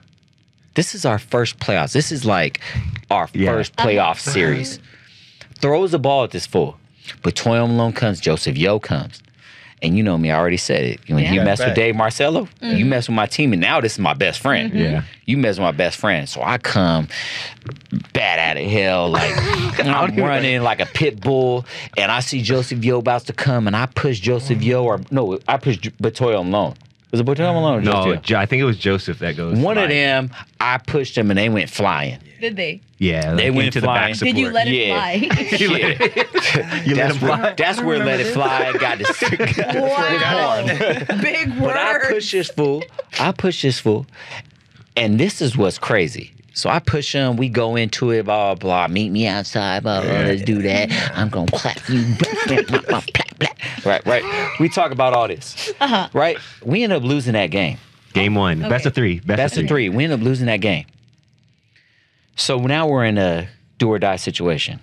[0.74, 1.92] This is our first playoffs.
[1.92, 2.60] This is like
[3.10, 3.50] our Yeah.
[3.50, 4.78] first playoff series.
[5.62, 6.76] Throws the ball at this fool.
[7.22, 9.22] But Batoya Malone comes, Joseph Yeo comes.
[9.80, 11.00] And you know me, I already said it.
[11.08, 11.44] When you Yeah.
[11.44, 12.76] mess with Dave Marcello, mm-hmm.
[12.76, 14.70] you mess with my team, and now this is my best friend.
[14.72, 14.78] Mm-hmm.
[14.82, 15.02] Yeah.
[15.26, 16.28] You mess with my best friend.
[16.28, 17.08] So I come
[18.12, 19.32] bad out of hell, like
[19.84, 23.74] I'm running like a pit bull, and I see Joseph Yeo about to come, and
[23.74, 26.74] I push Joseph Yeo, or no, I push Batoya Malone.
[27.12, 29.58] Was it Batoya Malone or No, Joseph Jo- I think it was Joseph that goes.
[29.58, 29.90] One of flying.
[30.28, 32.18] them, I pushed them and they went flying.
[32.40, 32.80] Did they?
[32.98, 34.14] Yeah, They like went into the flying.
[34.14, 34.96] back Did you let it Yeah.
[34.96, 35.12] fly?
[35.58, 37.40] You let it- you let That's him fly.
[37.42, 39.20] where, that's where Let It Fly got this.
[39.76, 40.64] wow.
[41.20, 42.02] Big But I word.
[42.08, 42.82] push this fool.
[43.20, 44.06] I push this fool.
[44.96, 46.32] And this is what's crazy.
[46.54, 47.36] So I push him.
[47.36, 48.92] We go into it, blah, blah, blah.
[48.92, 50.10] Meet me outside, blah, blah.
[50.10, 50.90] Let's do that.
[51.14, 52.14] I'm going to clap you.
[52.16, 53.02] Blah, blah, blah, blah,
[53.38, 53.48] blah.
[53.84, 54.60] Right, right.
[54.60, 55.72] We talk about all this.
[55.80, 56.08] Uh-huh.
[56.12, 56.38] Right?
[56.64, 57.78] We end up losing that game.
[58.12, 59.20] Game one, best of three.
[59.20, 59.88] Best, Best of three.
[59.88, 60.84] We end up losing that game.
[62.36, 64.80] So now we're in a do or die situation.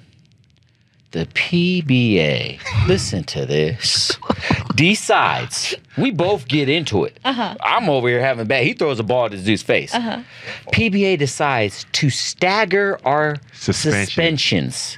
[1.12, 4.16] The PBA, listen to this,
[4.76, 7.20] decides we both get into it.
[7.26, 7.56] Uh-huh.
[7.62, 8.64] I'm over here having bad.
[8.64, 9.94] He throws a ball at this dude's face.
[9.94, 10.22] Uh-huh.
[10.72, 14.06] PBA decides to stagger our Suspension.
[14.06, 14.98] suspensions.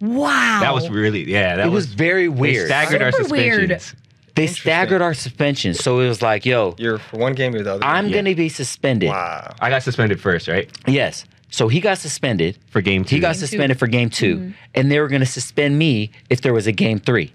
[0.00, 0.60] Wow.
[0.62, 1.56] That was really yeah.
[1.56, 2.66] That It was very They weird.
[2.66, 3.60] staggered our Super weird.
[3.70, 3.94] suspensions.
[4.34, 5.78] They staggered our suspensions.
[5.80, 7.84] So it was like, yo, You're for one game, you're the other.
[7.84, 8.12] I'm game.
[8.14, 9.10] going to be suspended.
[9.10, 9.54] Wow.
[9.60, 10.70] I got suspended first, right?
[10.86, 11.26] Yes.
[11.52, 12.58] So he got suspended.
[12.70, 13.14] For game two.
[13.14, 13.46] He got Game two.
[13.46, 14.50] suspended for game 2 mm-hmm.
[14.74, 17.30] and they were going to suspend me if there was a game three,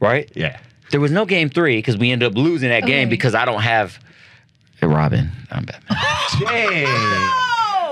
[0.00, 0.30] right?
[0.34, 0.58] yeah.
[0.90, 3.62] There was no game three because we ended up losing that game because I don't
[3.62, 3.98] have.
[4.80, 5.98] Hey, Robin, I'm Batman.
[6.40, 7.43] Dang.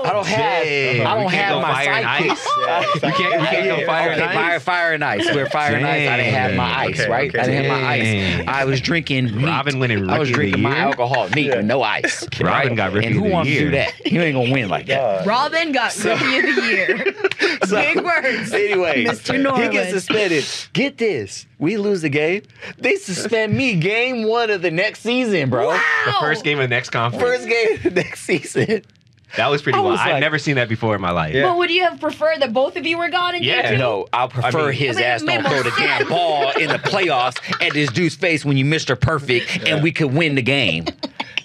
[0.03, 0.63] I don't have.
[0.63, 1.05] Dang.
[1.05, 2.47] I don't have my fire and ice?
[2.63, 4.33] You can't, you can't go fire and ice?
[4.35, 5.25] fire, fire and ice.
[5.33, 6.09] We're fire and ice.
[6.09, 7.29] I didn't have my ice, Okay, right?
[7.29, 7.39] okay.
[7.39, 8.47] I didn't have my ice.
[8.47, 9.45] I was drinking neat.
[9.45, 10.79] Robin winning I was Rookie of the drinking my Year?
[10.85, 12.23] alcohol neat with no ice.
[12.39, 12.75] Robin right?
[12.75, 14.11] got Rookie And who wants to do that?
[14.11, 15.25] You ain't gonna win like that.
[15.25, 16.97] Robin got Rookie of the Year.
[17.69, 18.53] Big words.
[18.53, 19.63] Anyway, Mr.
[19.63, 20.45] he gets suspended.
[20.73, 21.45] Get this.
[21.59, 22.43] We lose the game.
[22.77, 25.67] They suspend me game one of the next season, bro.
[25.69, 25.81] Wow.
[26.05, 27.23] The first game of the next conference.
[27.23, 28.83] First game of the next season.
[29.37, 29.91] That was pretty I wild.
[29.93, 31.33] was I've like- never seen that before in my life.
[31.33, 31.43] Yeah.
[31.43, 33.61] But would you have preferred that both of you were gone in Yeah.
[33.63, 33.77] game two?
[33.77, 36.51] No, I prefer mean- his I mean, ass it don't throw more the damn ball
[36.51, 38.99] in the playoffs at this dude's face when you Mr.
[38.99, 40.85] Perfect and we could win the game.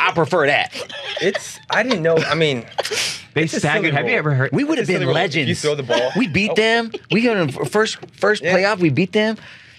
[0.00, 0.72] I prefer that.
[1.20, 1.58] It's.
[1.70, 2.16] I didn't know.
[2.16, 2.64] I mean,
[3.34, 3.86] They It's a staggered.
[3.86, 4.18] silly Have you rule.
[4.18, 4.50] ever heard?
[4.52, 5.16] We would have It's a been silly rule.
[5.16, 5.60] If you legends.
[5.62, 6.54] throw the ball- We beat Oh.
[6.54, 6.92] them.
[7.10, 8.54] We got them first first Yeah.
[8.56, 8.78] playoff.
[8.78, 9.36] We beat them.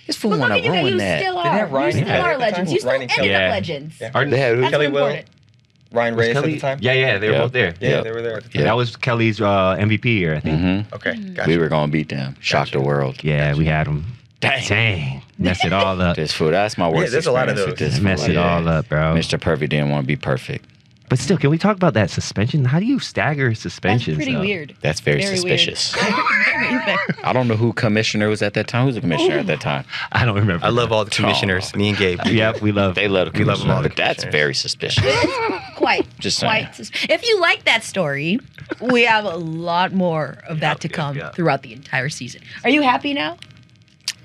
[0.08, 1.20] This fool But want look to at you, ruin you that.
[1.22, 1.58] still Didn't are.
[1.58, 2.58] have Ryan you still Kelly are at the legends.
[2.58, 2.74] time?
[2.74, 3.36] You still Ryan end Kelly.
[3.36, 3.50] up Yeah.
[3.50, 3.96] legends.
[4.02, 4.12] Yeah.
[4.16, 4.62] Are- They had who?
[4.62, 5.06] That's Kelly what's Will.
[5.08, 5.28] important.
[5.92, 6.78] Ryan Reyes Kelly- at the time.
[6.82, 7.40] Yeah, yeah, they were Yeah.
[7.42, 7.74] both there.
[7.80, 8.02] Yeah, Yeah.
[8.02, 8.38] they were there.
[8.38, 8.60] At the time.
[8.62, 8.66] Yeah.
[8.66, 10.60] That was Kelly's uh, MVP year, I think.
[10.62, 10.94] Mhm.
[10.94, 11.50] Okay, gotcha.
[11.50, 12.36] We were gonna beat them.
[12.40, 12.78] Shock Gotcha.
[12.78, 13.24] the world.
[13.24, 14.06] Yeah, we had them.
[14.40, 14.64] Dang.
[14.68, 16.16] Dang, mess it all up.
[16.22, 16.52] This fool.
[16.52, 17.06] That's my worst.
[17.06, 17.92] Yeah, there's a lot of experience with those.
[17.96, 18.32] This Mess fool.
[18.32, 19.14] it all up, bro.
[19.16, 19.40] Mr.
[19.42, 20.66] Perfect didn't want to be perfect.
[21.10, 22.66] But still, can we talk about that suspension?
[22.66, 24.18] How do you stagger suspensions?
[24.18, 24.42] That's pretty though?
[24.42, 24.76] weird.
[24.82, 25.96] That's very, Very suspicious.
[26.60, 27.00] Weird.
[27.24, 28.82] I don't know who commissioner was at that time.
[28.82, 29.86] Who was the commissioner at that time?
[30.12, 30.66] I don't remember.
[30.66, 31.26] I love all the Tom.
[31.26, 31.76] commissioners.
[31.76, 32.20] Me and Gabe.
[32.26, 32.96] Yep, we love.
[32.96, 35.04] They love We love them commissioner, all, the that's very suspicious.
[35.76, 38.40] quite Just quite sus- if you like that story
[38.82, 41.36] we have a lot more of that to Yep, yep, come yep.
[41.36, 43.38] throughout the entire season are you happy now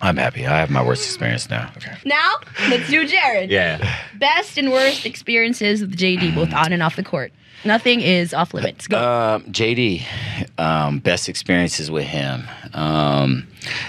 [0.03, 0.47] I'm happy.
[0.47, 1.71] I have my worst experience now.
[1.77, 1.97] Okay.
[2.05, 2.35] Now
[2.69, 3.99] let's do jared Yeah.
[4.19, 7.33] best and worst experiences with jd both on and off the court
[7.65, 10.03] nothing is off limits go Um, JD,
[10.59, 12.45] um, best experiences with him.
[12.75, 13.47] Um,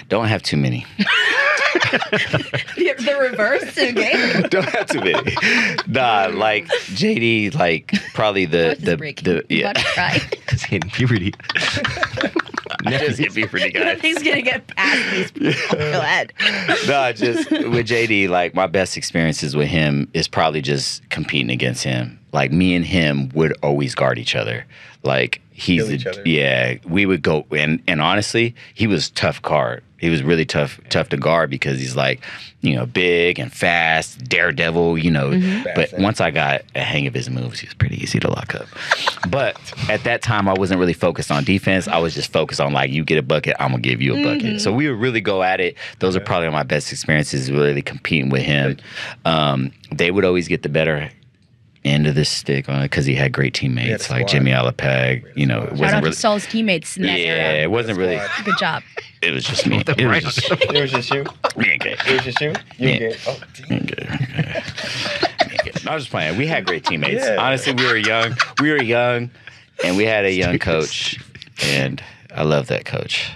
[0.09, 0.85] don't have too many.
[1.91, 5.35] the, the reverse okay don't have too many.
[5.87, 9.71] Nah, like JD, like probably the Voice the, the yeah.
[9.71, 11.33] about to cry It's hitting puberty.
[12.89, 13.85] Just hit me pretty good.
[13.85, 16.33] nothing's gonna get past these people go ahead
[16.87, 21.83] no, just with JD, like my best experiences with him is probably just competing against
[21.83, 22.19] him.
[22.33, 24.65] Like me and him would always guard each other.
[25.03, 26.21] Like he's Kill each a- other.
[26.25, 29.83] yeah, we would go and and honestly, he was tough guard.
[29.97, 32.21] He was really tough tough to guard because he's like,
[32.61, 35.31] you know, big and fast, daredevil, you know.
[35.75, 38.55] But once I got a hang of his moves, he was pretty easy to lock
[38.55, 38.67] up.
[39.29, 39.57] But
[39.89, 41.87] at that time I wasn't really focused on defense.
[41.87, 44.23] I was just focused on like you get a bucket, I'm gonna give you a
[44.23, 44.61] bucket.
[44.61, 45.75] So we would really go at it.
[45.99, 48.77] Those are probably my best experiences really competing with him.
[49.25, 51.09] Um, they would always get the better
[51.85, 54.17] end of the stick on it because he had great teammates squad.
[54.17, 55.23] like Jimmy Alapag.
[55.37, 56.11] You know, it wasn't out really.
[56.15, 58.17] to Sol's teammates in that Yeah, era it wasn't really.
[58.19, 58.45] squad.
[58.45, 58.83] good job
[59.21, 59.77] It was just me.
[59.79, 60.21] It was right.
[60.23, 61.23] just It was just you.
[61.55, 61.97] me and Gabe.
[62.07, 62.53] It was just you.
[62.77, 62.95] You Yeah.
[62.95, 63.19] and Gabe.
[63.27, 63.77] Oh, Me damn.
[63.77, 64.09] and Gabe.
[64.09, 65.75] Me and Gabe.
[65.85, 66.37] No, I was just playing.
[66.37, 67.23] We had great teammates.
[67.23, 67.35] Yeah.
[67.39, 68.35] Honestly, we were young.
[68.59, 69.29] We were young,
[69.83, 71.19] and we had a young coach,
[71.63, 72.01] and
[72.33, 73.31] I love that coach.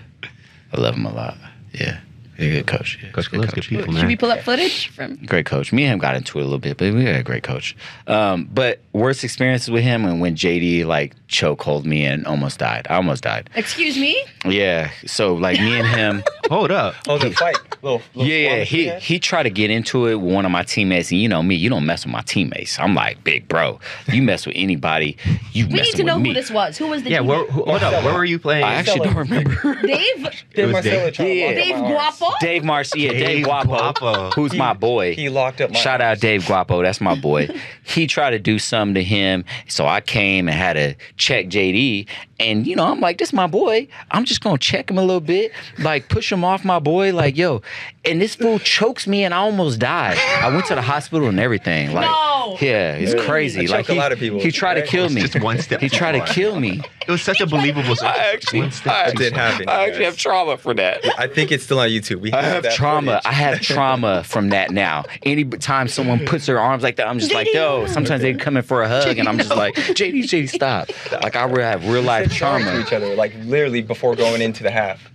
[0.74, 1.38] I love him a lot.
[1.74, 2.00] Yeah,
[2.40, 2.98] he's a good coach.
[3.02, 5.72] Yeah, Coach he's good loves good people, should we pull up footage from Great coach.
[5.74, 7.76] Me and him got into it a little bit, but we had a great coach.
[8.08, 12.88] Um, but worst experiences with him and when JD like chokehold me and almost died.
[12.90, 13.50] I almost died.
[13.56, 14.90] excuse me Yeah.
[15.06, 16.24] So like me and him.
[16.50, 16.96] Hold up.
[17.08, 17.56] Oh, the fight.
[17.84, 18.64] Little, little yeah, yeah.
[18.64, 21.30] He that he tried to get into it with one of my teammates, and you
[21.30, 22.78] know me, you don't mess with my teammates.
[22.80, 23.80] I'm like, big bro,
[24.12, 25.16] you mess with anybody,
[25.54, 26.30] you we need to know me.
[26.30, 27.20] who this was who was the Yeah.
[27.22, 28.04] Where, who, hold up.
[28.04, 28.64] Where were you playing?
[28.64, 29.76] I actually don't remember.
[29.82, 31.46] dave Dave It Marcelo Dave- tried to Yeah.
[31.46, 31.96] lock up dave my arms.
[32.30, 34.30] Guapo Dave Marcia, Dave, Dave Guapo, Guapo.
[34.32, 35.16] who's my boy.
[35.16, 36.20] He locked up my Shout out.
[36.20, 37.48] Dave Guapo, that's my boy.
[37.84, 42.08] he tried to do something to him, so I came and had to check JD.
[42.40, 43.88] And you know, I'm like, this my boy.
[44.12, 47.36] I'm just gonna check him a little bit, like push him off my boy, like
[47.38, 47.62] yo.
[48.06, 50.18] And this fool chokes me, and I almost died.
[50.42, 51.94] I went to the hospital and everything.
[51.94, 52.58] Like, No.
[52.62, 53.26] yeah, it's Yeah.
[53.26, 53.68] crazy.
[53.68, 55.22] I like choke a lot of people, he tried to kill me.
[55.22, 56.82] just one step He tried to kill me.
[57.10, 57.96] It was such a believable.
[58.04, 59.68] I actually, One step I That actually, did happen.
[59.68, 61.04] I actually have trauma for that.
[61.18, 62.19] I think it's still on YouTube.
[62.20, 63.14] We I have trauma.
[63.14, 63.26] footage.
[63.26, 65.06] I have trauma from that now.
[65.24, 67.86] Any time someone puts their arms like that, I'm just like, yo.
[67.88, 70.90] Sometimes they come in for a hug, and I'm just like, JD, JD, stop.
[71.12, 74.42] Like I really have real life Said sorry to each other, like literally before going
[74.42, 75.10] into the half.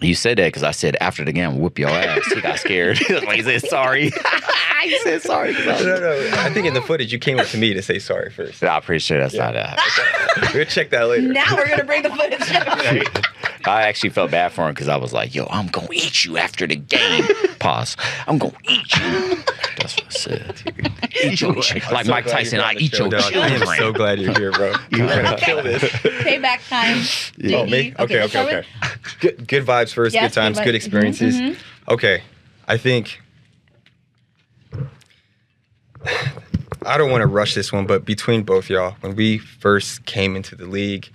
[0.00, 2.26] You said that because I said after the game, I'll whoop your ass.
[2.26, 2.98] He got scared.
[3.10, 4.10] like he said sorry.
[4.82, 5.56] he said sorry.
[5.56, 6.30] I No, no.
[6.34, 8.62] I think in the footage you came up to me to say sorry first.
[8.62, 9.78] I'm pretty sure that's not that.
[10.52, 11.28] We'll check that later.
[11.28, 12.40] now we're gonna bring the footage
[13.66, 16.36] I actually felt bad for him because I was like, yo, I'm gonna eat you
[16.38, 17.24] after the game.
[17.58, 17.96] Pause.
[18.26, 19.36] I'm gonna eat you.
[19.78, 20.92] That's what I said.
[21.24, 23.32] Eat your chi- like so Mike Tyson, I eat show, your dog.
[23.34, 24.72] I am so glad you're here, bro.
[24.90, 25.82] You're gonna kill this.
[25.82, 26.98] payback time
[27.54, 27.90] Oh, me?
[27.92, 27.98] JD.
[28.00, 28.56] Okay, okay, start okay.
[28.56, 28.66] with-
[29.20, 30.14] Good, good vibes first.
[30.14, 30.58] Yes, good times.
[30.58, 30.76] good Good, vibes.
[30.76, 31.34] experiences.
[31.36, 31.56] Mhm,
[31.88, 32.22] Okay,
[32.68, 33.20] I think
[36.86, 40.36] I don't want to rush this one, but between both y'all, when we first came
[40.36, 41.10] into the league,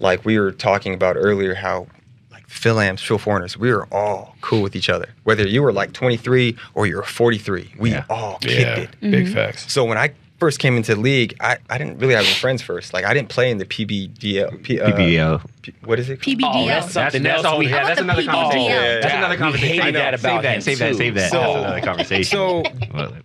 [0.00, 1.86] like we were talking about earlier, how
[2.32, 5.08] like Phil Amps, Phil Foreigners, we were all cool with each other.
[5.24, 8.04] Whether you were like 23 or you're 43, we Yeah.
[8.10, 9.10] all kicked it.
[9.10, 9.72] big facts.
[9.72, 12.62] So when I first came into the league, I, I didn't really have any friends
[12.62, 12.94] first.
[12.94, 14.62] Like I didn't play in the PBDL.
[14.62, 15.42] P, uh, PBL.
[15.60, 16.20] P- what is it?
[16.20, 16.50] PBDL.
[16.54, 17.88] Oh, that's something that's else a- we yeah, had.
[17.88, 18.72] that's another the conversation.
[18.72, 19.02] PBDL?
[19.02, 19.68] That's another conversation.
[19.68, 19.98] hated I know.
[19.98, 21.30] that about save that, him, save that, save that.
[21.30, 22.24] So- that's another conversation.
[22.24, 22.62] So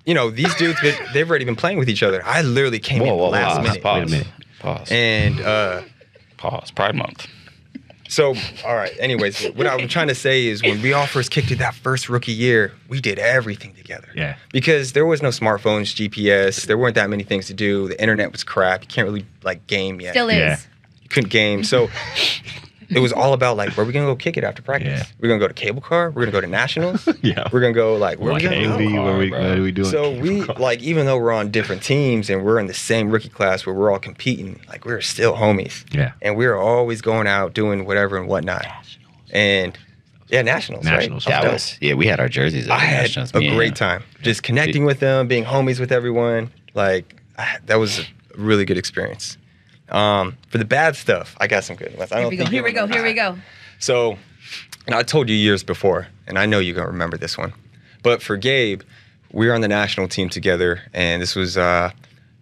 [0.05, 2.21] you know these dudes, they- they've already been playing with each other.
[2.25, 3.81] I literally came Whoa, in whoa, last pause, minute.
[3.81, 4.27] pause, Wait a minute.
[4.59, 4.91] Pause.
[4.91, 5.81] And uh,
[6.37, 6.71] pause.
[6.71, 7.27] Pride Month.
[8.07, 8.93] so, all right.
[8.99, 12.07] Anyways, what I'm trying to say is when we all first kicked it that first
[12.09, 14.07] rookie year, we did everything together.
[14.15, 14.35] Yeah.
[14.51, 16.65] Because there was no smartphones, GPS.
[16.67, 17.87] There weren't that many things to do.
[17.87, 18.81] The internet was crap.
[18.81, 20.13] You can't really like game yet.
[20.13, 20.37] Still is.
[20.37, 20.57] Yeah.
[21.01, 21.63] you couldn't game.
[21.63, 21.89] So
[22.89, 24.99] it was all about like where are we gonna go kick it after practice.
[24.99, 25.15] Yeah.
[25.19, 26.11] We're gonna go to cable car.
[26.11, 27.07] We're gonna go to nationals.
[27.21, 27.49] Yeah.
[27.51, 28.73] We're gonna go like where Like we gonna go?
[28.75, 29.39] AV, what are we, bro.
[29.49, 29.89] what are we doing?
[29.89, 33.29] So we like even though we're on different teams and we're in the same rookie
[33.29, 35.83] class where we're all competing, like we're still homies.
[35.93, 36.11] Yeah.
[36.21, 38.65] And we're always going out doing whatever and whatnot.
[39.31, 39.77] And
[40.27, 40.85] yeah, nationals.
[40.85, 41.25] Nationals.
[41.25, 41.41] Right?
[41.41, 41.93] That was yeah.
[41.93, 42.67] We had our jerseys.
[42.67, 45.79] At I had Nationals, a me and great time just connecting with them, being homies
[45.79, 46.51] with everyone.
[46.73, 47.15] Like
[47.65, 48.03] that was a,
[48.35, 49.37] really good experience.
[49.89, 52.11] Um, for the bad stuff, I got some good ones.
[52.11, 52.45] I Here don't we go.
[52.45, 52.87] Here we go.
[52.87, 53.37] Here we go.
[53.79, 54.17] So,
[54.87, 57.53] and I told you years before, and I know you're gonna remember this one.
[58.03, 58.81] But for Gabe,
[59.31, 61.91] we were on the national team together, and this was uh,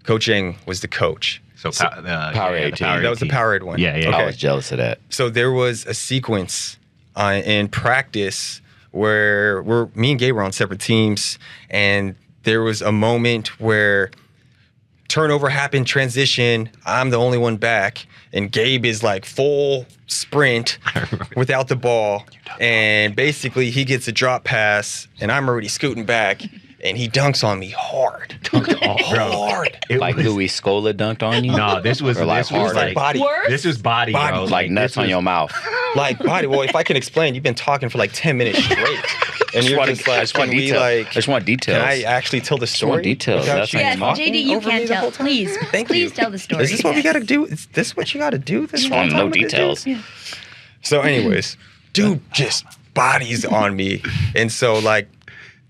[0.03, 1.41] Coach Yeng was the coach.
[1.55, 2.87] So, pow- uh, Powerade yeah, team.
[2.87, 3.33] Powerade That was the team.
[3.33, 3.79] Powerade one.
[3.79, 4.09] Yeah, yeah.
[4.09, 4.17] Okay.
[4.17, 4.99] I was jealous of that.
[5.09, 6.77] So there was a sequence
[7.15, 12.81] uh, in practice where we're me and Gabe were on separate teams, and there was
[12.81, 14.11] a moment where
[15.13, 16.67] turnover happened, transition.
[16.87, 20.79] I'm the only one back, and Gabe is like full sprint
[21.35, 22.25] without the ball,
[22.59, 26.41] and basically he gets a drop pass, and I'm already scooting back,
[26.83, 29.77] and he dunks on me hard, hard.
[29.87, 31.51] It Like was- Luis Scola dunked on you?
[31.55, 32.75] No, this was Or like this was hard.
[32.75, 33.19] like Body.
[33.21, 33.49] Worse?
[33.49, 34.35] this was body, Body.
[34.37, 34.45] bro.
[34.45, 35.53] Like nuts this on was- your mouth.
[35.95, 36.47] like body.
[36.47, 38.99] Well, if I can explain, you've been talking for like ten minutes straight,
[39.55, 40.79] and you're wanna- just like, I just want can detail.
[40.79, 41.77] like, I just want details.
[41.77, 42.91] Can I actually tell the story?
[42.91, 43.41] want details.
[43.41, 44.17] without That's you how Yes, you talk.
[44.17, 45.11] talking JD, you can't tell.
[45.11, 46.09] Please, Thank please you.
[46.09, 46.63] tell the story.
[46.63, 47.45] Is this what we got to do?
[47.53, 48.67] Is this what you got to do?
[48.67, 49.83] This Just whole want to know time with details.
[49.83, 50.03] dude?
[50.81, 51.57] So, anyways,
[51.93, 54.01] dude just bodies on me,
[54.35, 55.07] and so like.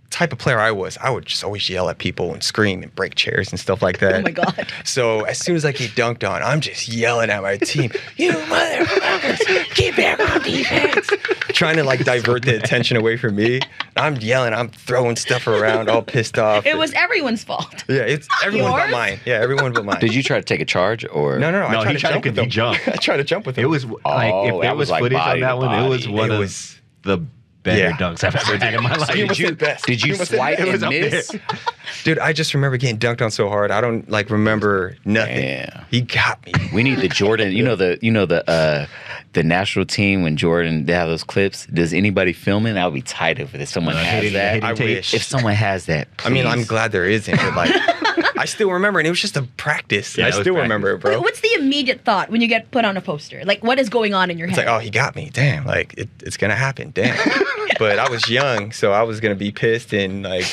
[0.10, 2.94] Type of player I was, I would just always yell at people and scream and
[2.94, 4.14] break chairs and stuff like that.
[4.14, 4.72] Oh my God.
[4.86, 8.34] So as soon as I get dunked on, I'm just yelling at my team, "You
[8.34, 11.10] motherfuckers, get back on defense!"
[11.54, 13.60] Trying to like divert the attention away from me.
[13.96, 16.66] I'm yelling, I'm throwing stuff around, all pissed off.
[16.66, 17.84] It was everyone's fault.
[17.88, 18.92] yeah, it's everyone but Yours?
[18.92, 19.20] mine.
[19.26, 20.00] Yeah, everyone but mine.
[20.00, 21.38] Did you try to take a charge or?
[21.40, 21.70] No, no, no.
[21.72, 22.50] No, I tried he to tried to jump with could him.
[22.50, 22.80] jump.
[22.88, 23.66] I tried to jump with him.
[23.66, 25.84] It was like Oh, if there was was like footage body on that to one,
[25.86, 27.20] it was one It of was- the
[27.64, 27.92] better Yeah.
[27.98, 29.10] dunks I've ever had in my life.
[29.30, 29.52] Was you-.
[29.56, 31.32] Did you He was the swipe and miss?
[32.04, 33.72] Dude, I just remember getting dunked on so hard.
[33.72, 35.44] I don't like remember nothing.
[35.44, 35.84] Yeah.
[35.90, 36.54] He got me.
[36.74, 37.52] We need the Jordan.
[37.54, 38.86] You know the you know the uh
[39.34, 41.66] the national team when Jordan they have those clips.
[41.68, 42.74] Does anybody film it?
[42.84, 44.54] Would be tight if if someone has hidden- that.
[44.56, 44.98] hidden I tape.
[44.98, 45.14] wish.
[45.14, 47.72] If someone has that, I mean, I'm glad there isn't, but like,
[48.38, 50.18] I still remember, and it was just a practice.
[50.18, 50.62] Yeah, I still practice.
[50.62, 51.12] remember it, bro.
[51.12, 53.44] Wait, what's the immediate thought when you get put on a poster?
[53.46, 54.64] Like, what is going on in your It's head?
[54.64, 55.30] It's like, oh, he got me.
[55.34, 56.92] Damn, like it, it's gonna happen.
[56.92, 57.18] Damn.
[57.80, 60.46] but I was young, so I was gonna be pissed and like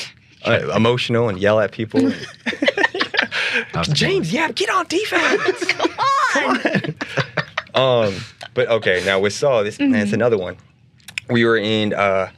[0.45, 2.11] uh, emotional and yell at people.
[3.93, 5.65] James, yeah, get on defense.
[5.67, 5.91] Come
[7.75, 8.05] on.
[8.07, 8.15] um,
[8.53, 10.57] but okay, now with Sol, this man, it's another one.
[11.29, 12.29] We were in, uh,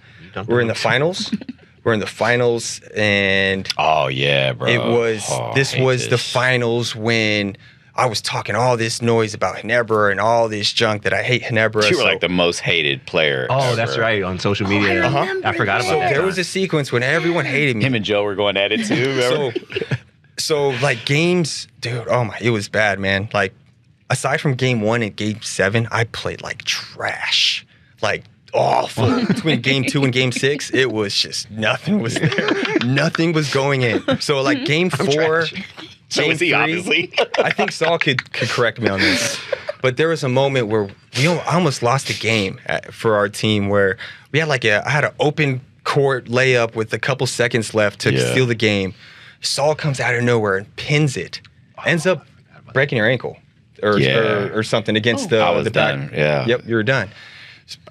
[0.48, 1.34] we're in the finals.
[1.84, 4.70] We're in the finals, and Oh yeah, bro.
[4.70, 7.58] it was Oh, this hate was the finals when
[7.96, 11.44] I was talking all this noise about Ginebra and all this junk that I hate
[11.44, 11.84] Ginebra.
[11.90, 13.48] You were so- like the most hated player.
[13.50, 14.24] Oh, that's right.
[14.24, 15.42] On social media, I uh-huh.
[15.44, 15.90] I, forgot that.
[15.90, 16.10] about that.
[16.10, 16.26] there time.
[16.26, 17.84] was a sequence when everyone hated me.
[17.84, 19.22] Him and Joe were going at it too.
[19.22, 19.52] so,
[20.40, 22.08] so like games, dude.
[22.08, 23.30] Oh my, it was bad, man.
[23.34, 23.54] Like
[24.10, 27.66] aside from game one and game seven, I played like trash,
[28.02, 29.26] like awful.
[29.26, 32.50] Between game two and game six, it was just nothing was there.
[32.86, 34.20] nothing was going in.
[34.22, 35.46] So like game four,
[36.10, 37.14] so game he three, obviously.
[37.40, 39.40] I think Sol could could correct me on this,
[39.82, 43.70] but there was a moment where we almost lost a game at, for our team
[43.70, 43.98] where
[44.32, 48.00] we had like a I had an open court layup with a couple seconds left
[48.02, 48.32] to Yeah.
[48.32, 48.94] steal the game.
[49.42, 51.42] Sol comes out of nowhere and pins it,
[51.86, 53.38] ends up oh, breaking your ankle
[53.82, 54.18] or Yeah.
[54.18, 55.96] or, or something against oh, the I was the back.
[55.96, 56.46] done, yeah.
[56.46, 57.10] Yep, you were done.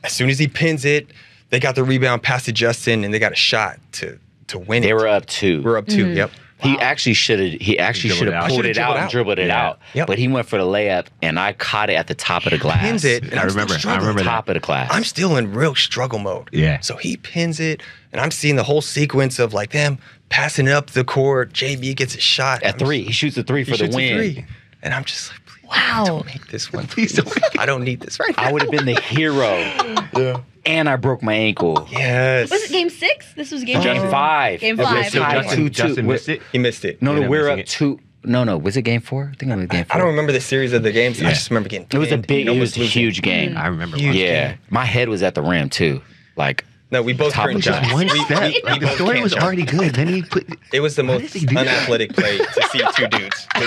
[0.05, 1.09] As soon as he pins it,
[1.51, 4.19] they got the rebound past to Justin and they got a shot to
[4.49, 4.95] to win they it.
[4.95, 5.63] were up two.
[5.63, 6.17] We're up 2 mm-hmm.
[6.17, 6.31] Yep.
[6.63, 7.61] He actually should have.
[7.61, 9.11] He actually should have pulled it should've out dribbled and out.
[9.11, 9.67] dribbled it Yeah.
[9.71, 9.79] out.
[9.95, 10.07] Yep.
[10.07, 12.59] But he went for the layup, and I caught it at the top of the
[12.59, 12.81] glass.
[12.81, 13.25] Pins it.
[13.25, 13.75] And I I'm remember.
[13.75, 14.01] I struggling.
[14.03, 14.31] remember that.
[14.31, 14.89] Top of the class.
[14.93, 16.49] I'm still in real struggle mode.
[16.53, 16.79] Yeah.
[16.79, 20.91] So he pins it, and I'm seeing the whole sequence of like them passing up
[20.91, 21.53] the court.
[21.53, 22.99] JB gets a shot at I'm three.
[22.99, 24.17] just- He shoots a three he for the shoots a win.
[24.17, 24.45] three.
[24.85, 25.41] and I'm just like,
[25.73, 26.05] please, Wow.
[26.05, 26.87] don't make this one.
[26.87, 28.45] Please Please, don't I don't need this right now.
[28.45, 29.57] I would have been the hero,
[30.17, 30.41] Yeah.
[30.67, 31.87] and I broke my ankle.
[31.91, 32.51] Yes.
[32.51, 33.33] Was it game six?
[33.35, 34.11] This was game Game six?
[34.11, 34.61] five.
[34.61, 35.07] Game It was five.
[35.13, 35.19] So.
[35.21, 35.71] Justin, two, two.
[35.71, 36.43] Justin We're- missed it.
[36.53, 37.03] He missed it.
[37.03, 37.67] No, no, we're up it.
[37.67, 37.99] two.
[38.25, 38.57] No, no.
[38.57, 39.31] Was it game four?
[39.33, 39.97] I think it was game four.
[39.97, 41.21] I don't remember the series of the games.
[41.21, 41.89] I just remember getting.
[41.91, 42.47] It was a big.
[42.47, 43.51] It was a huge game.
[43.51, 43.59] Mm-hmm.
[43.59, 43.97] I remember.
[43.97, 44.07] Huge.
[44.11, 44.27] watching it.
[44.29, 46.01] Yeah, my head was at the rim too.
[46.37, 48.53] Like No, we both Top couldn't Just Just one We- step.
[48.53, 49.45] we- Like, we the story was jump.
[49.45, 49.95] already good.
[49.95, 50.47] Then he put.
[50.73, 51.67] It was the most does he do that?
[51.67, 53.47] unathletic play to see two dudes.
[53.55, 53.61] I,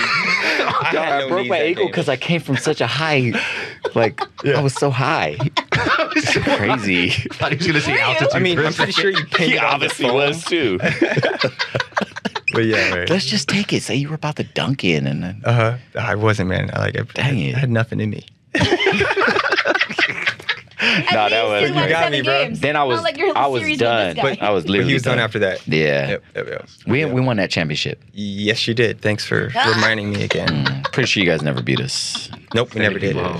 [0.92, 3.32] God, had I no broke my ankle because I came from such a high,
[3.96, 5.36] like I was so high.
[6.18, 7.08] It's crazy.
[7.10, 8.28] I thought he was gonna say altitude.
[8.32, 10.78] I mean, for a I'm pretty sure you pinned He it the obviously was too.
[10.78, 13.06] But yeah, man.
[13.10, 13.82] Let's just take it.
[13.82, 15.76] Say you were about to dunk in, and then Uh huh.
[16.00, 16.70] I wasn't, man.
[16.72, 16.96] I like.
[16.98, 17.54] I, Dang it.
[17.54, 18.24] I had nothing in me.
[20.96, 22.44] At No, that was- you got me, bro.
[22.44, 22.60] games.
[22.60, 24.16] then I was like I was done.
[24.16, 25.66] But I was But literally he was done after that.
[25.66, 26.68] Yeah, Yep, yep, yep.
[26.86, 27.06] we Yeah.
[27.12, 28.02] we won that championship.
[28.12, 29.00] Yes, you did.
[29.00, 29.72] Thanks for Ah.
[29.74, 30.48] reminding me again.
[30.48, 32.30] Mm, pretty sure you guys never beat us.
[32.54, 33.16] Nope, we never did.
[33.16, 33.36] Whoa.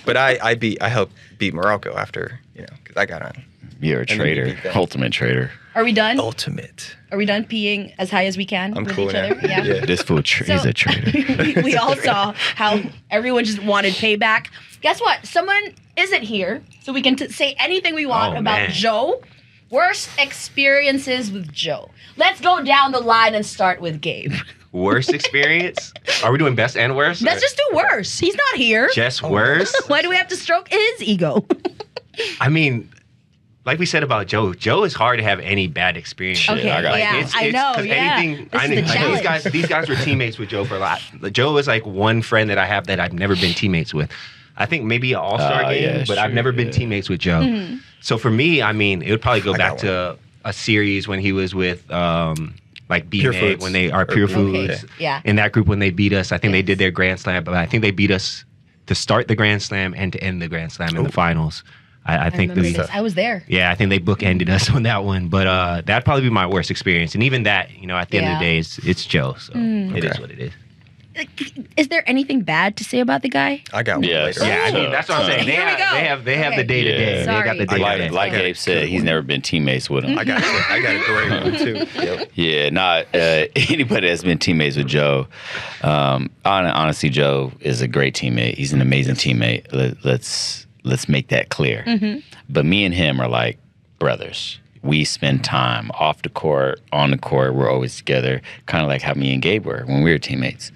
[0.04, 3.42] But I, I beat, I helped beat Meralco after, you know, because I got on.
[3.80, 5.50] You're a traitor, ultimate traitor.
[5.74, 6.20] Are we done?
[6.20, 6.94] Ultimate.
[7.10, 9.24] Are we done peeing as high as we can I'm with cool each now.
[9.30, 9.40] other?
[9.48, 9.64] Yeah.
[9.64, 9.84] Yeah.
[9.86, 11.42] This fool, tra- he's So- a traitor.
[11.56, 14.46] we, we all saw how everyone just wanted payback.
[14.82, 15.24] Guess what?
[15.26, 18.70] Someone isn't here, so we can t- say anything we want Oh, about man.
[18.72, 19.22] Joe.
[19.70, 21.90] Worst experiences with Joe.
[22.18, 24.34] Let's go down the line and start with Gabe.
[24.72, 25.94] Worst experience?
[26.22, 27.22] Are we doing best and worst?
[27.22, 28.18] Let's Or just do worse.
[28.18, 28.90] He's not here.
[28.92, 29.30] just oh.
[29.30, 29.74] worst.
[29.88, 31.46] Why do we have to stroke his ego?
[32.40, 32.90] I mean,
[33.64, 36.40] like we said about Joe, Joe is hard to have any bad experience.
[36.40, 37.72] Shit, okay, I got yeah, it's- I it's- know.
[37.76, 39.14] 'cause Yeah, anything- this I is mean, the like, challenge.
[39.14, 41.00] these guys, these guys were teammates with Joe for a lot.
[41.32, 44.10] Joe is like one friend that I have that I've never been teammates with.
[44.56, 46.72] I think maybe an All Star Oh, game, yeah, but I've sure, never been yeah.
[46.72, 47.40] teammates with Joe.
[47.40, 47.76] Mm-hmm.
[48.00, 51.20] So for me, I mean, it would probably go I back to a series when
[51.20, 52.54] he was with um,
[52.88, 54.34] like B Pure when they are Or Pure Okay.
[54.34, 54.84] Foods.
[54.98, 55.20] Yeah.
[55.24, 57.54] In that group when they beat us, I think they did their Grand Slam, but
[57.54, 58.44] I think they beat us
[58.86, 61.62] to start the Grand Slam and to end the Grand Slam in the finals.
[62.04, 62.90] I, I I think remember the this.
[62.92, 63.44] I was there.
[63.46, 66.46] yeah, I think they bookended us on that one, but uh, that'd probably be my
[66.48, 67.14] worst experience.
[67.14, 69.52] And even that, you know, at the end of the day, it's it's Joe, so
[69.52, 69.96] Mm.
[69.96, 70.20] it is Okay.
[70.20, 70.52] what it is.
[71.76, 73.62] Is there anything bad to say about the guy?
[73.72, 74.44] I got one Yeah, later.
[74.44, 75.46] Yeah, I mean that's what I'm saying.
[75.46, 75.94] They Here we have, go.
[75.96, 76.62] they have they have Okay.
[76.62, 77.18] the day to day.
[77.20, 77.58] They got the Sorry.
[77.58, 78.10] day to like day.
[78.10, 78.42] like Okay.
[78.42, 80.18] Gabe said, he's never been teammates with him.
[80.18, 81.86] I got I got a great one too.
[82.02, 82.30] Yep.
[82.34, 85.26] Yeah, not uh, anybody that's been teammates with Joe.
[85.82, 88.54] Um, honestly, Joe is a great teammate.
[88.54, 89.72] He's an amazing teammate.
[89.72, 91.84] Let, let's let's make that clear.
[92.48, 93.58] But me and him are like
[93.98, 94.58] brothers.
[94.82, 97.54] We spend time off the court, on the court.
[97.54, 100.72] We're always together, kind of like how me and Gabe were when we were teammates.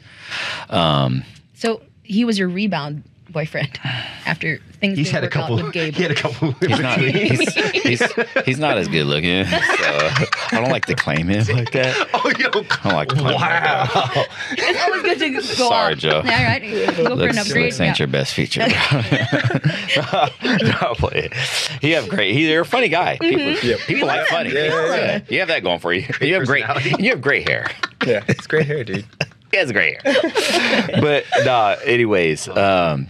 [0.70, 3.78] Um, So he was your rebound boyfriend
[4.26, 5.56] after things He's didn't had a couple.
[5.56, 5.94] with Gabe.
[5.94, 6.52] He had a couple.
[6.52, 6.98] he's not.
[7.00, 8.02] He's, he's,
[8.44, 9.44] he's not as good looking.
[9.46, 12.08] So I don't like to claim him like that.
[12.14, 14.96] oh, yo, I don't like to claim him like that.
[14.96, 15.02] wow.
[15.02, 15.98] Good to go Sorry, off.
[15.98, 16.16] Joe.
[16.18, 17.64] All right, go for an looks, upgrade.
[17.66, 18.04] looks ain't Yeah.
[18.04, 18.60] your best feature.
[18.60, 20.26] bro.
[20.62, 21.82] no, play it.
[21.82, 22.34] You have great.
[22.34, 23.18] You're a funny guy.
[23.20, 23.54] Mm-hmm.
[23.54, 23.78] People, Yep.
[23.86, 24.50] people like love funny.
[24.50, 24.54] it.
[24.54, 25.20] We Yeah.
[25.28, 26.06] You have that going for you.
[26.20, 26.64] You have great.
[26.64, 27.02] personality.
[27.04, 27.66] You have great hair.
[28.06, 29.04] Yeah, it's great hair, dude.
[29.57, 31.00] He has great hair.
[31.00, 31.76] but nah.
[31.82, 33.07] Anyways, um,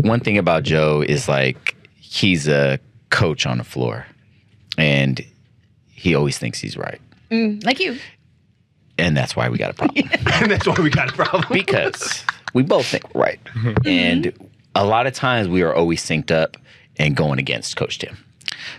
[0.00, 2.78] one thing about Joe is like he's a
[3.10, 4.06] coach on the floor,
[4.78, 5.20] and
[5.90, 7.00] he always thinks he's right,
[7.30, 7.98] Mm, like you.
[8.96, 10.08] and that's why we got a problem.
[10.32, 11.44] and that's why we got a problem.
[11.52, 13.40] because we both think we're right.
[13.84, 14.32] And
[14.74, 16.56] a lot of times we are always synced up
[16.96, 18.16] and going against Coach Tim.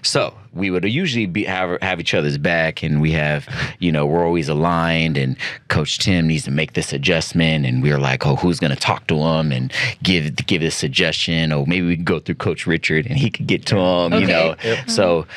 [0.01, 3.47] So we would usually be have have each other's back, and we have,
[3.79, 5.17] you know, we're always aligned.
[5.17, 5.37] And
[5.67, 9.07] Coach Tim needs to make this adjustment, and we're like, oh, who's going to talk
[9.07, 9.71] to him and
[10.03, 11.51] give give this suggestion?
[11.53, 14.23] Or maybe we can go through Coach Richard, and he could get to him, you
[14.23, 14.31] Okay.
[14.31, 14.55] know.
[14.87, 15.27] So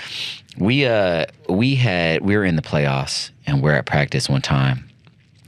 [0.59, 4.89] we uh we had we were in the playoffs, and we're at practice one time,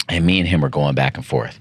[0.09, 1.59] and me and him were going back and forth.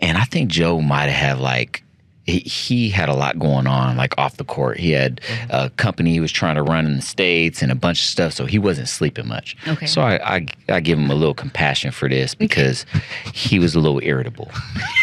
[0.00, 1.83] And I think Joe might have like
[2.26, 4.78] he, he had a lot going on like off the court.
[4.78, 5.50] He had mm-hmm.
[5.50, 8.32] a company he was trying to run in the states and a bunch of stuff,
[8.32, 9.56] so he wasn't sleeping much.
[9.66, 9.86] Okay.
[9.86, 12.86] So I I, I give him a little compassion for this because
[13.32, 14.50] he was a little irritable.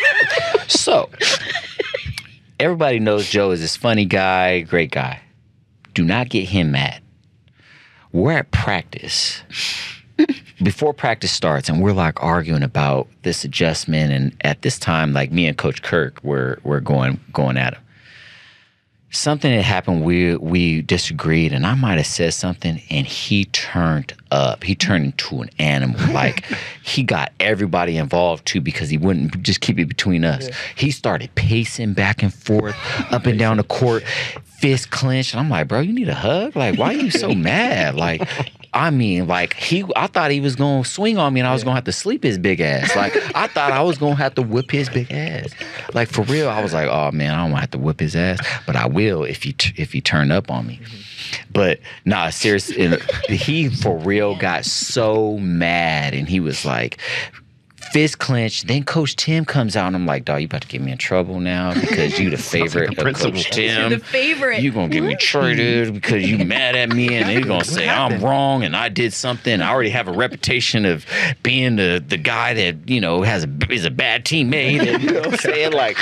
[0.68, 1.10] so
[2.60, 5.22] everybody knows Joe is this funny guy, great guy.
[5.94, 7.02] Do not get him mad.
[8.12, 9.42] We're at practice
[10.64, 15.32] before practice starts and we're like arguing about this adjustment and at this time like
[15.32, 17.82] me and coach kirk were were going going at him.
[19.14, 24.14] Something had happened we we disagreed and i might have said something and he turned
[24.32, 24.64] up.
[24.64, 26.00] He turned into an animal.
[26.12, 26.46] Like
[26.84, 30.50] he got everybody involved too because he wouldn't just keep it between us.
[30.76, 32.76] He started pacing back and forth
[33.12, 34.04] up and down the court
[34.62, 37.34] fist clenched and i'm like bro you need a hug like why are you so
[37.36, 38.28] mad like
[38.74, 41.64] I mean, like he, I thought he was gonna swing on me, and I was
[41.64, 42.96] gonna have to sleep his big ass.
[42.96, 45.54] Like I thought I was gonna have to whip his big ass.
[45.94, 48.00] Like for real, I was like, oh man, I don't want to have to whip
[48.00, 50.80] his ass, but I will if he t- if he turn up on me.
[50.82, 51.52] Mm-hmm.
[51.52, 52.98] But nah, seriously,
[53.28, 56.98] he for real got so mad, and he was like.
[57.92, 58.68] Fist clenched.
[58.68, 60.98] Then Coach Tim comes out, and I'm like, "Dog, you about to get me in
[60.98, 63.32] trouble now because you the favorite the of principal.
[63.34, 63.90] Coach Tim.
[63.92, 64.62] the favorite.
[64.62, 68.22] You're gonna get me traded because you mad at me, and you're gonna say I'm
[68.24, 69.62] wrong and I did something.
[69.62, 71.06] I already have a reputation of
[71.44, 74.82] being the the guy that you know has a is a bad teammate.
[74.88, 75.74] And, you know what I'm saying?
[75.74, 75.98] Like,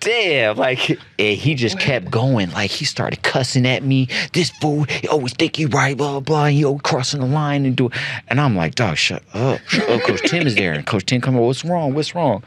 [0.00, 2.50] damn, like and he just kept going.
[2.52, 4.08] Like he started cussing at me.
[4.32, 6.44] This fool, he always think he right, blah blah blah.
[6.46, 7.86] And he always crossing the line and do.
[7.86, 7.92] it.
[8.28, 9.60] And I'm like, dog, shut up.
[9.68, 10.02] Shut up.
[10.02, 11.46] Coach Tim is there, and Coach Tim come over.
[11.46, 11.94] What's wrong?
[11.94, 12.42] What's wrong?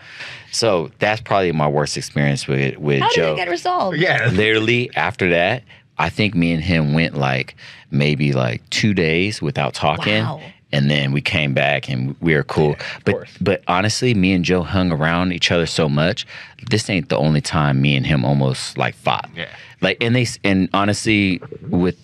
[0.51, 3.97] So that's probably my worst experience with with How did Joe it get resolved?
[3.97, 4.29] Yeah.
[4.31, 5.63] literally after that,
[5.97, 7.55] I think me and him went like
[7.91, 10.23] maybe like two days without talking.
[10.23, 10.41] Wow.
[10.71, 12.75] And then we came back and we were cool.
[13.03, 13.37] but course.
[13.41, 16.27] but honestly, me and Joe hung around each other so much.
[16.69, 19.29] This ain't the only time me and him almost like fought.
[19.35, 19.49] Yeah.
[19.81, 21.97] Like and they and honestly with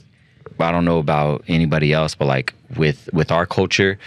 [0.60, 3.98] I don't know about anybody else, but like with with our culture,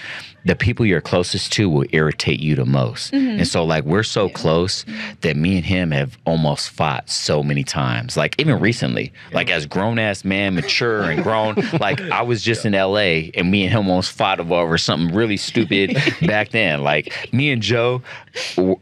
[0.45, 3.13] the people you're closest to will irritate you the most.
[3.13, 3.41] Mm-hmm.
[3.41, 4.85] And so like we're so close
[5.21, 8.17] that me and him have almost fought so many times.
[8.17, 12.65] Like even recently, like as grown ass man, mature and grown, like I was just
[12.65, 16.83] in LA and me and him almost fought over something really stupid back then.
[16.83, 18.03] Like me and Joe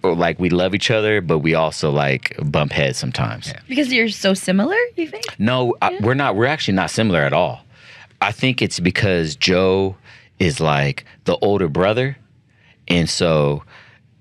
[0.02, 3.52] like we love each other, but we also like bump heads sometimes.
[3.68, 5.24] Because you're so similar, you think?
[5.38, 6.36] No, I, we're not.
[6.36, 7.65] We're actually not similar at all.
[8.20, 9.96] I think it's because Joe
[10.38, 12.16] is like the older brother,
[12.88, 13.62] and so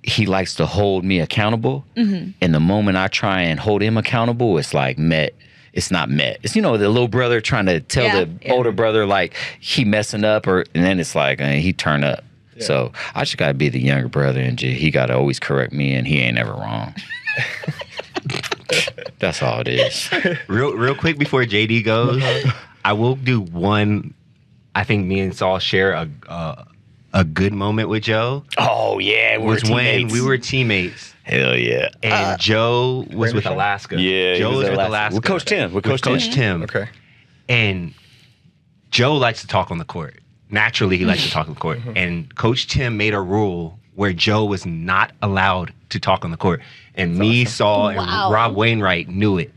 [0.04, 1.86] he likes to hold me accountable.
[1.96, 5.34] And the moment I try and hold him accountable, it's like met.
[5.74, 6.40] It's not met.
[6.44, 8.54] It's you know the little brother trying to tell Yeah, the yeah.
[8.54, 12.24] older brother like he messing up, or and then it's like uh, he turn up.
[12.60, 16.08] So I just gotta be the younger brother, and he gotta always correct me, and
[16.08, 16.96] he ain't ever wrong.
[19.20, 20.10] That's all it is.
[20.48, 22.22] Real, real quick before JD goes,
[22.86, 24.14] I will do one.
[24.76, 26.66] I think me and Sol share a a,
[27.14, 28.44] a good moment with Joe.
[28.58, 30.14] Oh yeah, we was were when teammates.
[30.14, 31.90] we were teammates, Hell yeah.
[32.04, 33.56] and uh, Joe was with Ranger?
[33.56, 34.00] Alaska.
[34.00, 34.90] Yeah, Joe was was with Alaska.
[34.90, 35.16] Alaska.
[35.16, 36.20] With Coach Tim, with Coach Tim.
[36.32, 36.64] Tim.
[36.64, 36.88] Okay.
[37.50, 37.94] And
[38.92, 40.20] Joe likes to talk on the court.
[40.52, 41.80] Naturally, he likes to talk on the court.
[41.80, 41.98] Mm-hmm.
[41.98, 46.38] And Coach Tim made a rule where Joe was not allowed to talk on the
[46.38, 46.62] court.
[46.94, 49.52] And me, Sol, and Rob Wainwright knew it.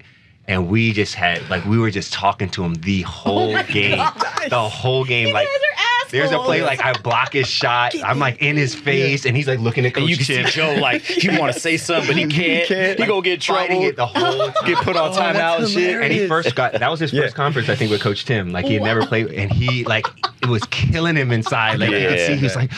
[0.48, 3.62] And we just had like we were just talking to him the oh whole my
[3.64, 4.48] game, gosh.
[4.48, 5.28] the whole game.
[5.28, 6.10] You like guys are assholes.
[6.12, 7.94] there's a play like I block his shot.
[8.02, 10.46] I'm like in his face, and he's like looking at Coach And you can Tim.
[10.46, 12.62] see Joe like he want to say something, but he can't.
[12.66, 12.98] He, can't.
[12.98, 13.88] gonna get fighting trouble.
[13.90, 14.66] it the whole time.
[14.66, 16.02] Get put on Oh, timeout that's and shit.
[16.02, 17.22] And he first got that was his Yeah.
[17.24, 18.50] first conference, I think, with Coach Tim.
[18.50, 20.06] Like he had never played, and he like
[20.42, 21.78] it was killing him inside.
[21.78, 22.26] Like you could Yeah.
[22.26, 22.70] see, he was like,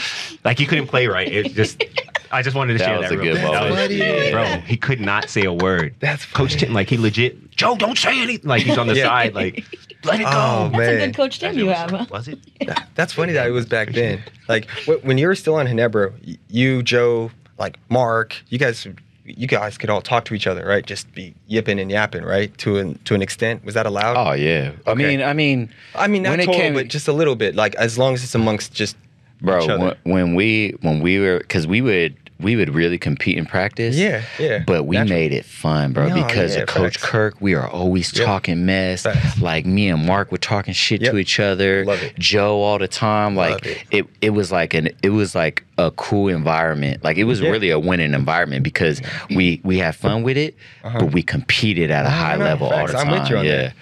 [0.45, 1.29] like he couldn't play right.
[1.31, 1.85] It just,
[2.33, 3.15] I just wanted to That share was that.
[3.15, 3.53] a real good quick.
[3.53, 3.91] That moment.
[3.91, 4.31] was- Yeah.
[4.33, 4.45] bro.
[4.67, 5.95] He could not say a word.
[6.01, 6.55] That's Coach.
[6.57, 7.37] Tim, like he legit.
[7.61, 8.49] Joe, don't say anything.
[8.49, 9.05] Like he's on the Yeah.
[9.05, 9.65] side, like
[10.05, 10.31] let it go.
[10.33, 11.91] Oh, That's a good coach Tim you have.
[11.91, 12.07] huh?
[12.11, 12.39] Was it?
[12.95, 14.23] That's funny that it was back then.
[14.49, 14.69] Like
[15.03, 18.87] when you were still on Ginebra, y- you, Joe, like Mark, you guys,
[19.27, 20.85] you guys could all talk to each other, right?
[20.87, 22.57] Just be yipping and yapping, right?
[22.59, 24.17] To an to an extent, was that allowed?
[24.17, 24.73] Oh yeah.
[24.87, 27.37] I mean, I mean, I mean, not when it total, came- but just a little
[27.37, 27.55] bit.
[27.55, 28.97] Like as long as it's amongst just
[29.43, 29.63] bro.
[29.63, 29.97] each other.
[30.05, 33.97] When, when we when we were because we would we would really compete in practice.
[33.97, 34.63] Yeah, yeah.
[34.67, 35.19] But we Natural.
[35.19, 37.11] made it fun, bro, No, because yeah, of Coach facts.
[37.11, 37.35] Kirk.
[37.41, 38.27] We are always Yep.
[38.27, 39.03] talking mess.
[39.03, 39.41] Facts.
[39.41, 41.13] Like me and Mark were talking shit Yep.
[41.13, 41.85] to each other.
[41.85, 42.19] Love it.
[42.19, 43.37] Joe all the time.
[43.37, 43.79] Like it.
[43.91, 44.07] it.
[44.21, 47.05] it, was like an it was like a cool environment.
[47.05, 47.51] Like it was Yeah.
[47.51, 51.01] really a winning environment because we we had fun with it, uh-huh.
[51.01, 52.93] but we competed at a high no, level all facts.
[52.93, 53.57] the I'm with you on yeah.
[53.57, 53.75] that.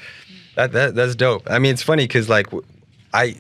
[0.57, 1.49] That, that that's dope.
[1.51, 2.47] I mean, it's funny because like
[3.15, 3.37] I,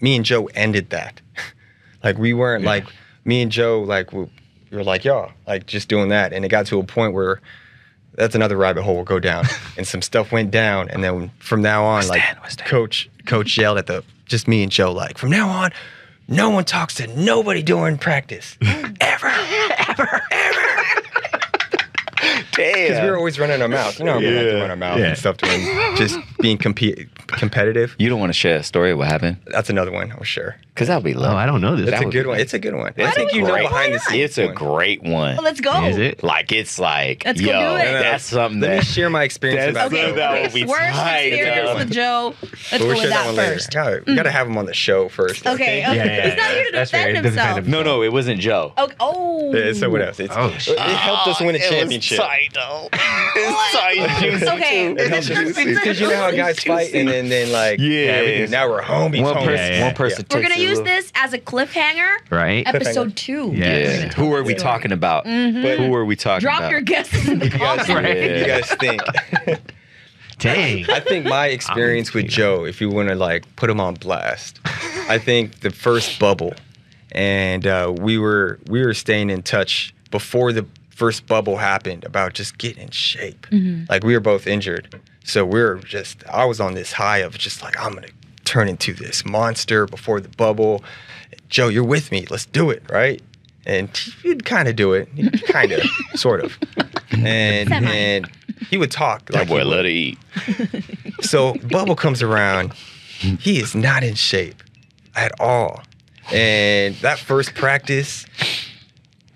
[0.00, 1.20] me and Joe ended that.
[2.04, 2.86] like we weren't like
[3.24, 4.10] me and Joe like
[4.70, 7.40] we like y'all like just doing that, and it got to a point where
[8.14, 9.46] that's another rabbit hole we'll go down,
[9.76, 12.22] and some stuff went down, and then from now on like
[12.64, 15.72] coach coach yelled at the just me and Joe like from now on.
[16.28, 18.56] No one talks to nobody during practice,
[19.00, 19.32] ever,
[19.76, 20.22] ever.
[22.60, 23.98] Because we were always running our mouth.
[23.98, 24.60] You know, we like to Yeah.
[24.60, 25.06] run our mouth Yeah.
[25.06, 25.60] and stuff doing
[25.96, 27.94] just being compe- competitive.
[27.98, 29.38] You don't want to share a story of what happened?
[29.46, 30.56] That's another one, I'm sure.
[30.74, 31.22] Because that would be Oh.
[31.36, 31.86] I don't know this.
[31.90, 32.40] That's That a good be one.
[32.40, 32.86] It's a good one.
[32.88, 34.24] I That's think a you know behind the scenes.
[34.24, 35.36] It's a great one.
[35.36, 35.84] Well, let's go.
[35.84, 36.22] Is it?
[36.22, 37.92] Like it's like, Let's go do it.
[38.02, 40.14] that's something Let me share my experience about Okay, Joe.
[40.16, 42.34] that would be worst tight, experience with Joe.
[42.40, 43.52] Let's But go we'll with share that one later.
[43.54, 43.74] first.
[43.74, 45.46] Yeah, we gotta have him on the show first.
[45.46, 45.80] Okay, okay.
[45.82, 46.54] Yeah, yeah, He's not yeah.
[46.54, 47.66] here to defend He himself.
[47.66, 48.72] no, no, it wasn't Joe.
[48.78, 49.52] Oh, oh.
[49.54, 50.18] Yeah, it's someone else.
[50.20, 52.18] It's, Oh, it, helped us win a ah, championship.
[52.54, 52.88] tight, though.
[52.92, 54.92] It's tight, juicy, Okay.
[54.92, 57.90] It helped us because you know how guys fight and then, then like Yeah.
[58.12, 59.22] everything- now we're homies.
[59.22, 59.44] One homies.
[59.46, 59.84] person, Yeah, yeah.
[59.86, 60.26] one person.
[60.30, 62.16] We're gonna use this as a cliffhanger.
[62.30, 62.66] right?
[62.66, 63.52] Episode two.
[63.54, 63.76] Yeah.
[63.78, 64.08] Yeah.
[64.14, 65.26] Who are we talking about?
[65.26, 66.58] Who are we talking about?
[66.58, 66.70] Drop about?
[66.70, 67.88] your guesses in the You guys, comments.
[67.88, 68.38] Right.
[68.38, 69.02] you guys think?
[70.38, 70.88] Dang.
[70.90, 74.58] I think my experience with Joe, if you want to like put him on blast,
[75.08, 76.54] I think the first bubble,
[77.12, 80.64] and uh, we were we were staying in touch before the
[81.00, 83.46] first bubble happened about just getting in shape.
[83.50, 83.84] Mm-hmm.
[83.88, 87.38] Like we were both injured, so we are just I was on this high of
[87.38, 88.08] just like I'm gonna
[88.44, 90.84] turn into this monster before the bubble.
[91.48, 92.26] Joe, you're with me.
[92.28, 93.22] Let's do it, right?
[93.64, 93.88] And
[94.22, 95.08] he'd kind of do it,
[95.48, 95.80] kind of,
[96.14, 96.58] sort of,
[97.12, 97.86] and Semi.
[97.90, 98.30] and
[98.68, 99.66] he would talk That like he boy would.
[99.68, 100.18] let it eat.
[101.22, 102.72] So Bubble comes around.
[102.74, 104.62] He is not in shape
[105.16, 105.82] at all.
[106.32, 108.24] And that first practice,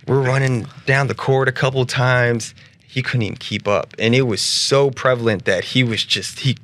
[0.06, 2.54] we're running down the court a couple times.
[2.86, 3.94] He couldn't even keep up.
[3.98, 6.56] And it was so prevalent that he was just, he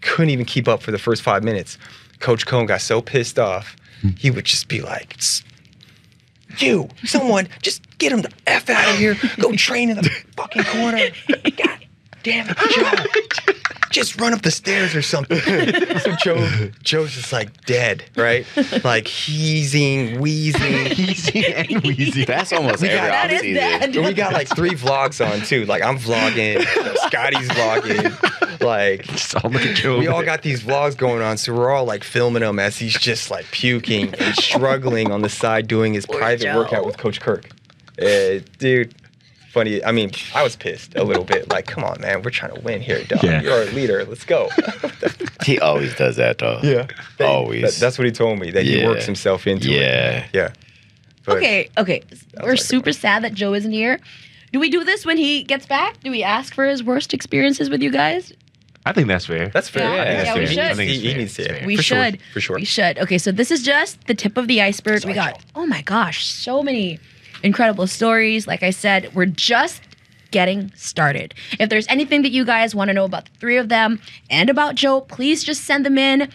[0.00, 1.78] couldn't even keep up for the first five minutes.
[2.18, 4.10] Coach Cone got so pissed off, hmm.
[4.18, 5.16] he would just be like,
[6.58, 9.16] You, someone, just get him the F out of here.
[9.38, 10.02] Go train in the
[10.36, 11.10] fucking corner.
[11.56, 11.77] God
[12.30, 12.56] damn it,
[13.46, 13.52] Joe.
[13.90, 15.38] just run up the stairs or something.
[16.00, 18.46] so Joe, Joe's just like dead, right?
[18.84, 20.62] Like heezing, wheezing.
[20.98, 22.24] Easy and wheezy.
[22.24, 24.06] That's almost We every got- That is offseason.
[24.06, 25.64] we got like three vlogs on too.
[25.64, 26.62] Like I'm vlogging,
[27.06, 28.60] Scottie's vlogging.
[28.62, 29.06] Like
[29.42, 29.98] all look at Joe.
[29.98, 32.98] we all got these vlogs going on, so we're all like filming him as he's
[32.98, 36.56] just like puking and struggling on the side doing his private Joe.
[36.56, 37.48] workout with Coach Kirk.
[38.00, 38.94] Uh, dude,
[39.58, 39.84] funny.
[39.84, 41.48] I mean, I was pissed a little bit.
[41.50, 43.22] Like, come on, man, we're trying to win here, dog.
[43.22, 43.42] Yeah.
[43.42, 44.04] You're our leader.
[44.04, 44.48] Let's go.
[45.44, 46.60] He always does that though.
[46.60, 47.62] They- Always.
[47.62, 48.50] that- that's what he told me.
[48.50, 49.80] That he works himself into it.
[49.80, 50.26] Yeah.
[50.32, 50.52] Yeah.
[51.24, 52.02] But- Okay, okay.
[52.42, 53.98] We're like a super sad that Joe isn't here.
[54.52, 56.00] Do we do this when he gets back?
[56.02, 58.32] Do we ask for his worst experiences with you guys?
[58.84, 59.48] I think that's fair.
[59.48, 59.84] That's fair.
[59.94, 60.54] Yeah, I think yeah, that's we fair.
[60.54, 60.58] should.
[60.58, 61.42] He I think needs- He, he needs to.
[61.42, 61.66] It's yeah, fair.
[61.66, 62.14] We for should.
[62.18, 62.56] Sure, for sure.
[62.56, 62.98] We should.
[62.98, 65.04] Okay, so this is just the tip of the iceberg.
[65.06, 66.98] We got, oh my gosh, so many
[67.42, 68.46] incredible stories.
[68.46, 69.82] Like I said, we're just
[70.30, 71.34] getting started.
[71.58, 74.50] If there's anything that you guys want to know about the three of them and
[74.50, 76.30] about Joe, please just send them in.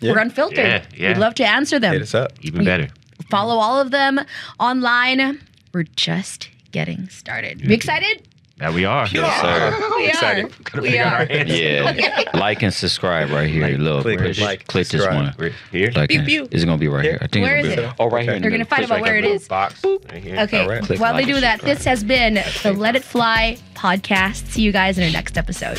[0.00, 0.12] Yeah.
[0.12, 0.58] We're unfiltered.
[0.58, 1.08] Yeah, yeah.
[1.08, 1.92] We'd love to answer them.
[1.92, 2.32] Hit us up.
[2.42, 2.88] Even better.
[3.30, 4.20] Follow all of them
[4.58, 5.40] online.
[5.72, 7.60] We're just getting started.
[7.60, 8.28] You excited?
[8.62, 9.08] That we are.
[9.08, 9.88] Yes, sir.
[9.96, 10.44] We Excited.
[10.44, 10.80] are.
[10.80, 11.26] We figure out our are.
[11.26, 11.50] hands.
[11.58, 12.30] Yeah.
[12.34, 13.66] like and subscribe right here.
[13.66, 15.34] Like, Look, click, push, like, click this one.
[15.36, 15.90] We're here.
[15.96, 16.48] Like, Pew, pew.
[16.52, 17.18] is it gonna be right here?
[17.20, 17.96] I think Where it's is gonna be it?
[17.98, 18.30] Oh, right here.
[18.30, 18.36] Okay.
[18.36, 19.48] in You're gonna find out where it is.
[19.48, 19.82] Box.
[19.84, 20.38] Right here.
[20.42, 20.62] Okay.
[20.62, 20.82] All right.
[20.84, 21.76] Click While they do that, subscribe.
[21.76, 24.46] this has been the Let It Fly podcast.
[24.52, 25.78] See you guys in our next episode.